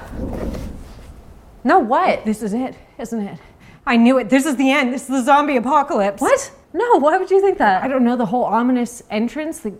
No, 1.64 1.78
what? 1.78 2.24
This 2.24 2.42
is 2.42 2.54
it, 2.54 2.76
isn't 2.98 3.20
it? 3.20 3.38
I 3.86 3.96
knew 3.96 4.18
it. 4.18 4.28
This 4.28 4.46
is 4.46 4.56
the 4.56 4.70
end. 4.70 4.92
This 4.92 5.02
is 5.02 5.08
the 5.08 5.22
zombie 5.22 5.56
apocalypse. 5.56 6.20
What? 6.20 6.52
No, 6.72 6.96
why 6.98 7.18
would 7.18 7.30
you 7.30 7.40
think 7.40 7.58
that? 7.58 7.82
I 7.82 7.88
don't 7.88 8.04
know. 8.04 8.16
The 8.16 8.26
whole 8.26 8.44
ominous 8.44 9.02
entrance, 9.10 9.60
the, 9.60 9.74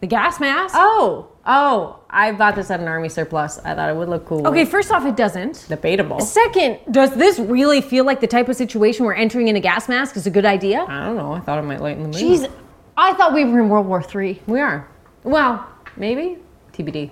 the 0.00 0.06
gas 0.06 0.40
mask. 0.40 0.74
Oh, 0.76 1.28
oh, 1.44 2.00
I 2.08 2.32
bought 2.32 2.56
this 2.56 2.70
at 2.70 2.80
an 2.80 2.88
army 2.88 3.08
surplus. 3.08 3.58
I 3.58 3.74
thought 3.74 3.90
it 3.90 3.96
would 3.96 4.08
look 4.08 4.26
cool. 4.26 4.46
Okay, 4.46 4.64
first 4.64 4.90
off, 4.90 5.04
it 5.04 5.16
doesn't. 5.16 5.66
Debatable. 5.68 6.20
Second, 6.20 6.78
does 6.90 7.14
this 7.14 7.38
really 7.38 7.80
feel 7.80 8.04
like 8.04 8.20
the 8.20 8.26
type 8.26 8.48
of 8.48 8.56
situation 8.56 9.04
where 9.04 9.14
entering 9.14 9.48
in 9.48 9.56
a 9.56 9.60
gas 9.60 9.88
mask 9.88 10.16
is 10.16 10.26
a 10.26 10.30
good 10.30 10.46
idea? 10.46 10.84
I 10.88 11.06
don't 11.06 11.16
know. 11.16 11.32
I 11.32 11.40
thought 11.40 11.58
it 11.58 11.62
might 11.62 11.80
lighten 11.80 12.04
the 12.04 12.08
mood. 12.08 12.40
Jeez, 12.40 12.50
I 12.96 13.12
thought 13.14 13.34
we 13.34 13.44
were 13.44 13.60
in 13.60 13.68
World 13.68 13.86
War 13.86 14.02
III. 14.02 14.40
We 14.46 14.60
are. 14.60 14.88
Well, 15.22 15.66
Maybe? 15.96 16.38
TBD. 16.72 17.10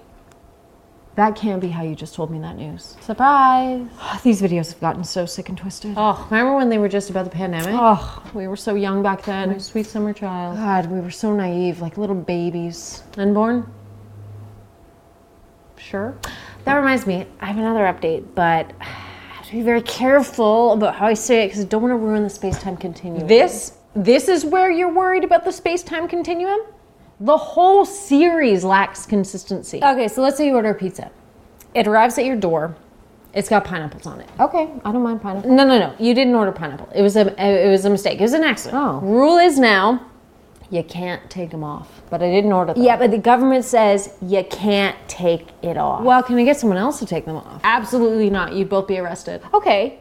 That 1.18 1.34
can't 1.34 1.60
be 1.60 1.66
how 1.66 1.82
you 1.82 1.96
just 1.96 2.14
told 2.14 2.30
me 2.30 2.38
that 2.38 2.56
news. 2.56 2.96
Surprise. 3.00 3.84
These 4.22 4.40
videos 4.40 4.70
have 4.70 4.80
gotten 4.80 5.02
so 5.02 5.26
sick 5.26 5.48
and 5.48 5.58
twisted. 5.58 5.94
Oh, 5.96 6.24
remember 6.30 6.54
when 6.54 6.68
they 6.68 6.78
were 6.78 6.88
just 6.88 7.10
about 7.10 7.24
the 7.24 7.30
pandemic? 7.30 7.74
Oh, 7.74 8.22
we 8.34 8.46
were 8.46 8.54
so 8.54 8.76
young 8.76 9.02
back 9.02 9.24
then. 9.24 9.50
My 9.50 9.58
sweet 9.58 9.86
summer 9.86 10.12
child. 10.12 10.56
God, 10.56 10.86
we 10.86 11.00
were 11.00 11.10
so 11.10 11.34
naive, 11.34 11.80
like 11.80 11.98
little 11.98 12.14
babies. 12.14 13.02
Unborn? 13.16 13.68
Sure. 15.76 16.16
That 16.64 16.74
reminds 16.76 17.04
me, 17.04 17.26
I 17.40 17.46
have 17.46 17.58
another 17.58 17.80
update, 17.80 18.24
but 18.36 18.72
I 18.80 18.84
have 18.84 19.46
to 19.46 19.52
be 19.52 19.62
very 19.62 19.82
careful 19.82 20.74
about 20.74 20.94
how 20.94 21.06
I 21.06 21.14
say 21.14 21.42
it 21.42 21.48
because 21.48 21.64
I 21.64 21.64
don't 21.64 21.82
want 21.82 21.92
to 21.92 21.96
ruin 21.96 22.22
the 22.22 22.30
space 22.30 22.62
time 22.62 22.76
continuum. 22.76 23.26
This 23.26 23.72
this 23.96 24.28
is 24.28 24.44
where 24.44 24.70
you're 24.70 24.92
worried 24.92 25.24
about 25.24 25.44
the 25.44 25.50
space-time 25.50 26.06
continuum? 26.06 26.60
The 27.20 27.36
whole 27.36 27.84
series 27.84 28.64
lacks 28.64 29.04
consistency. 29.04 29.78
Okay, 29.82 30.08
so 30.08 30.22
let's 30.22 30.36
say 30.36 30.46
you 30.46 30.54
order 30.54 30.70
a 30.70 30.74
pizza. 30.74 31.10
It 31.74 31.86
arrives 31.86 32.16
at 32.18 32.24
your 32.24 32.36
door. 32.36 32.76
It's 33.34 33.48
got 33.48 33.64
pineapples 33.64 34.06
on 34.06 34.20
it. 34.20 34.28
Okay, 34.40 34.70
I 34.84 34.92
don't 34.92 35.02
mind 35.02 35.20
pineapple. 35.20 35.50
No, 35.50 35.64
no, 35.64 35.78
no. 35.78 35.94
You 35.98 36.14
didn't 36.14 36.34
order 36.34 36.52
pineapple. 36.52 36.88
It 36.94 37.02
was 37.02 37.16
a 37.16 37.26
it 37.42 37.70
was 37.70 37.84
a 37.84 37.90
mistake. 37.90 38.18
It 38.18 38.22
was 38.22 38.32
an 38.32 38.44
accident. 38.44 38.82
Oh. 38.82 39.00
Rule 39.00 39.36
is 39.36 39.58
now 39.58 40.08
you 40.70 40.82
can't 40.82 41.28
take 41.30 41.50
them 41.50 41.64
off. 41.64 42.02
But 42.10 42.22
I 42.22 42.30
didn't 42.30 42.52
order 42.52 42.74
them. 42.74 42.82
Yeah, 42.82 42.96
but 42.96 43.10
the 43.10 43.18
government 43.18 43.64
says 43.64 44.14
you 44.22 44.44
can't 44.44 44.96
take 45.08 45.48
it 45.62 45.76
off. 45.76 46.02
Well, 46.02 46.22
can 46.22 46.36
I 46.36 46.44
get 46.44 46.58
someone 46.58 46.78
else 46.78 46.98
to 47.00 47.06
take 47.06 47.24
them 47.24 47.36
off? 47.36 47.60
absolutely 47.64 48.30
not. 48.30 48.52
You'd 48.54 48.68
both 48.68 48.86
be 48.86 48.98
arrested. 48.98 49.42
Okay. 49.52 50.00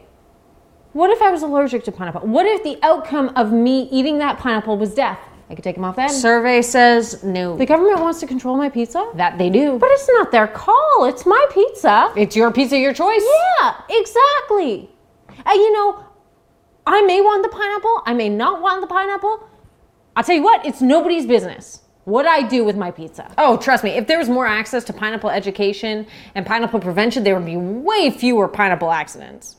What 0.92 1.10
if 1.10 1.20
I 1.20 1.30
was 1.30 1.42
allergic 1.42 1.84
to 1.84 1.92
pineapple? 1.92 2.22
What 2.22 2.46
if 2.46 2.62
the 2.64 2.78
outcome 2.82 3.30
of 3.36 3.52
me 3.52 3.88
eating 3.90 4.18
that 4.18 4.38
pineapple 4.38 4.78
was 4.78 4.94
death? 4.94 5.18
I 5.50 5.54
could 5.54 5.64
take 5.64 5.76
them 5.76 5.84
off 5.84 5.96
then. 5.96 6.10
Survey 6.10 6.60
says 6.60 7.22
no. 7.24 7.56
The 7.56 7.64
government 7.64 8.00
wants 8.00 8.20
to 8.20 8.26
control 8.26 8.56
my 8.56 8.68
pizza? 8.68 9.10
that 9.14 9.38
they 9.38 9.48
do. 9.48 9.78
But 9.78 9.90
it's 9.92 10.08
not 10.08 10.30
their 10.30 10.46
call. 10.46 11.06
It's 11.06 11.24
my 11.24 11.46
pizza. 11.50 12.12
it's 12.16 12.36
your 12.36 12.52
pizza, 12.52 12.78
your 12.78 12.92
choice. 12.92 13.22
Yeah, 13.60 13.80
exactly. 13.88 14.90
And 15.28 15.54
you 15.54 15.72
know, 15.72 16.04
I 16.86 17.02
may 17.02 17.20
want 17.20 17.42
the 17.42 17.48
pineapple. 17.48 18.02
I 18.06 18.14
may 18.14 18.28
not 18.28 18.60
want 18.60 18.82
the 18.82 18.86
pineapple. 18.86 19.48
I'll 20.16 20.24
tell 20.24 20.34
you 20.34 20.42
what, 20.42 20.66
it's 20.66 20.80
nobody's 20.80 21.26
business 21.26 21.82
what 22.08 22.26
I 22.26 22.40
do 22.42 22.64
with 22.64 22.74
my 22.74 22.90
pizza. 22.90 23.30
Oh, 23.36 23.58
trust 23.58 23.84
me, 23.84 23.90
if 23.90 24.06
there 24.06 24.16
was 24.16 24.30
more 24.30 24.46
access 24.46 24.82
to 24.84 24.94
pineapple 24.94 25.28
education 25.28 26.06
and 26.34 26.46
pineapple 26.46 26.80
prevention, 26.80 27.22
there 27.22 27.34
would 27.34 27.44
be 27.44 27.58
way 27.58 28.10
fewer 28.10 28.48
pineapple 28.48 28.90
accidents. 28.90 29.56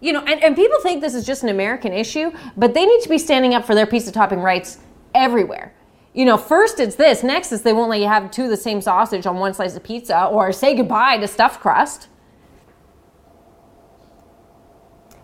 You 0.00 0.12
know, 0.12 0.20
and, 0.24 0.42
and 0.42 0.56
people 0.56 0.80
think 0.80 1.00
this 1.00 1.14
is 1.14 1.24
just 1.24 1.44
an 1.44 1.48
American 1.48 1.92
issue, 1.92 2.32
but 2.56 2.74
they 2.74 2.84
need 2.84 3.02
to 3.02 3.08
be 3.08 3.18
standing 3.18 3.54
up 3.54 3.64
for 3.64 3.76
their 3.76 3.86
pizza 3.86 4.10
topping 4.10 4.40
rights 4.40 4.78
everywhere. 5.16 5.72
You 6.14 6.24
know, 6.24 6.36
first 6.36 6.78
it's 6.78 6.96
this, 6.96 7.22
next 7.22 7.52
is 7.52 7.62
they 7.62 7.72
won't 7.72 7.90
let 7.90 8.00
you 8.00 8.06
have 8.06 8.30
two 8.30 8.44
of 8.44 8.50
the 8.50 8.56
same 8.56 8.80
sausage 8.80 9.26
on 9.26 9.36
one 9.36 9.52
slice 9.52 9.74
of 9.76 9.82
pizza 9.82 10.26
or 10.26 10.52
say 10.52 10.74
goodbye 10.76 11.18
to 11.18 11.26
stuffed 11.26 11.60
crust. 11.60 12.08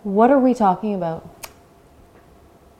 What 0.03 0.31
are 0.31 0.39
we 0.39 0.53
talking 0.53 0.95
about? 0.95 1.29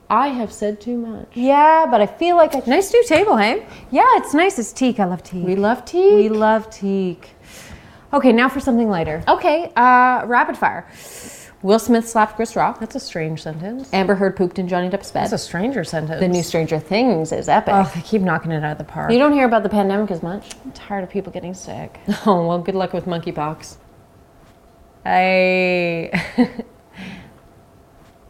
I 0.09 0.27
have 0.27 0.51
said 0.51 0.79
too 0.79 0.97
much. 0.97 1.27
Yeah, 1.33 1.87
but 1.89 2.01
I 2.01 2.05
feel 2.05 2.35
like 2.35 2.53
I. 2.53 2.61
Nice 2.67 2.93
new 2.93 3.03
table, 3.05 3.37
hey? 3.37 3.65
Yeah, 3.89 4.05
it's 4.17 4.33
nice. 4.33 4.59
It's 4.59 4.71
teak. 4.71 4.99
I 4.99 5.05
love 5.05 5.23
teak. 5.23 5.43
We 5.45 5.55
love 5.55 5.85
teak. 5.85 6.13
We 6.13 6.29
love 6.29 6.69
teak. 6.69 7.31
Okay, 8.13 8.31
now 8.31 8.47
for 8.47 8.59
something 8.59 8.89
lighter. 8.89 9.23
Okay, 9.27 9.71
uh, 9.75 10.23
rapid 10.27 10.55
fire. 10.55 10.85
Will 11.63 11.79
Smith 11.79 12.07
slapped 12.07 12.35
Chris 12.35 12.57
Rock. 12.57 12.79
That's 12.81 12.93
a 12.95 12.99
strange 12.99 13.41
sentence. 13.41 13.89
Amber 13.93 14.15
Heard 14.15 14.35
pooped 14.35 14.59
in 14.59 14.67
Johnny 14.67 14.89
Depp's 14.89 15.11
bed. 15.11 15.23
That's 15.23 15.33
a 15.33 15.37
stranger 15.37 15.85
sentence. 15.85 16.19
the 16.19 16.27
new 16.27 16.43
Stranger 16.43 16.77
Things 16.77 17.31
is 17.31 17.47
epic. 17.47 17.73
Oh, 17.75 17.89
they 17.95 18.01
keep 18.01 18.21
knocking 18.21 18.51
it 18.51 18.63
out 18.65 18.73
of 18.73 18.77
the 18.79 18.83
park. 18.83 19.11
You 19.11 19.17
don't 19.17 19.31
hear 19.31 19.45
about 19.45 19.63
the 19.63 19.69
pandemic 19.69 20.11
as 20.11 20.21
much. 20.21 20.51
I'm 20.65 20.73
tired 20.73 21.05
of 21.05 21.09
people 21.09 21.31
getting 21.31 21.53
sick. 21.53 21.99
Oh, 22.25 22.45
well, 22.47 22.59
good 22.59 22.75
luck 22.75 22.91
with 22.93 23.05
monkeypox. 23.05 23.77
I. 25.05 26.09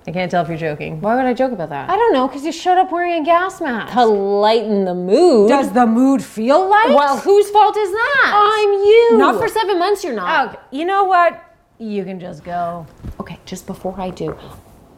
I 0.06 0.12
can't 0.12 0.30
tell 0.30 0.44
if 0.44 0.50
you're 0.50 0.58
joking. 0.58 1.00
Why 1.00 1.16
would 1.16 1.26
I 1.26 1.34
joke 1.34 1.54
about 1.54 1.70
that? 1.70 1.90
I 1.90 1.96
don't 1.96 2.14
know, 2.14 2.28
because 2.28 2.44
you 2.44 2.52
showed 2.52 2.78
up 2.78 2.92
wearing 2.92 3.22
a 3.22 3.26
gas 3.26 3.62
mask. 3.62 3.94
to 3.94 4.06
lighten 4.06 4.84
the 4.86 4.94
mood. 4.94 5.48
Does 5.50 5.72
the 5.72 5.86
mood 5.88 6.22
feel 6.24 6.68
light? 6.70 6.90
well, 6.90 7.18
whose 7.20 7.50
fault 7.52 7.78
is 7.78 7.90
that? 7.90 8.32
I'm 8.36 8.74
you. 8.74 9.18
Not 9.18 9.42
for 9.42 9.48
seven 9.48 9.80
months, 9.80 10.04
you're 10.04 10.14
not. 10.14 10.50
Okay, 10.50 10.60
you 10.72 10.86
know 10.86 11.06
what? 11.06 11.42
You 11.84 12.06
can 12.06 12.20
just 12.20 12.44
go. 12.44 12.86
Okay, 13.20 13.38
just 13.46 13.68
before 13.68 14.00
I 14.00 14.10
do, 14.10 14.38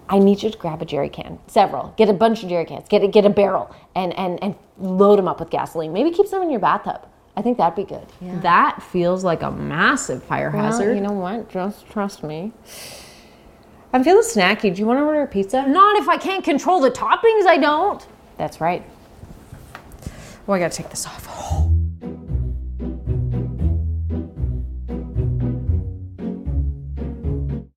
I 0.07 0.19
need 0.19 0.43
you 0.43 0.51
to 0.51 0.57
grab 0.57 0.81
a 0.81 0.85
jerry 0.85 1.09
can, 1.09 1.39
several. 1.47 1.93
Get 1.97 2.09
a 2.09 2.13
bunch 2.13 2.43
of 2.43 2.49
jerry 2.49 2.65
cans. 2.65 2.87
Get 2.87 3.01
a, 3.03 3.07
get 3.07 3.25
a 3.25 3.29
barrel 3.29 3.73
and 3.95 4.13
and 4.17 4.41
and 4.43 4.55
load 4.77 5.17
them 5.17 5.27
up 5.27 5.39
with 5.39 5.49
gasoline. 5.49 5.93
Maybe 5.93 6.11
keep 6.11 6.27
some 6.27 6.43
in 6.43 6.51
your 6.51 6.59
bathtub. 6.59 7.01
I 7.35 7.41
think 7.41 7.57
that'd 7.57 7.75
be 7.75 7.83
good. 7.91 8.05
Yeah. 8.21 8.39
That 8.41 8.81
feels 8.83 9.23
like 9.23 9.41
a 9.41 9.51
massive 9.51 10.23
fire 10.23 10.51
Well, 10.51 10.63
hazard. 10.63 10.95
you 10.95 11.01
know 11.01 11.11
what? 11.11 11.49
Just 11.49 11.85
trust 11.89 12.23
me. 12.23 12.53
I'm 13.91 14.03
feeling 14.03 14.23
snacky. 14.23 14.73
Do 14.73 14.79
you 14.79 14.85
want 14.85 14.99
to 14.99 15.03
order 15.03 15.21
a 15.23 15.27
pizza? 15.27 15.65
Not 15.67 15.97
if 15.97 16.07
I 16.07 16.17
can't 16.17 16.43
control 16.43 16.79
the 16.81 16.91
toppings, 16.91 17.45
I 17.47 17.57
don't. 17.57 18.05
That's 18.37 18.61
right. 18.61 18.83
Oh, 20.47 20.53
I 20.53 20.59
gotta 20.59 20.75
take 20.75 20.89
this 20.89 21.05
off. 21.07 21.71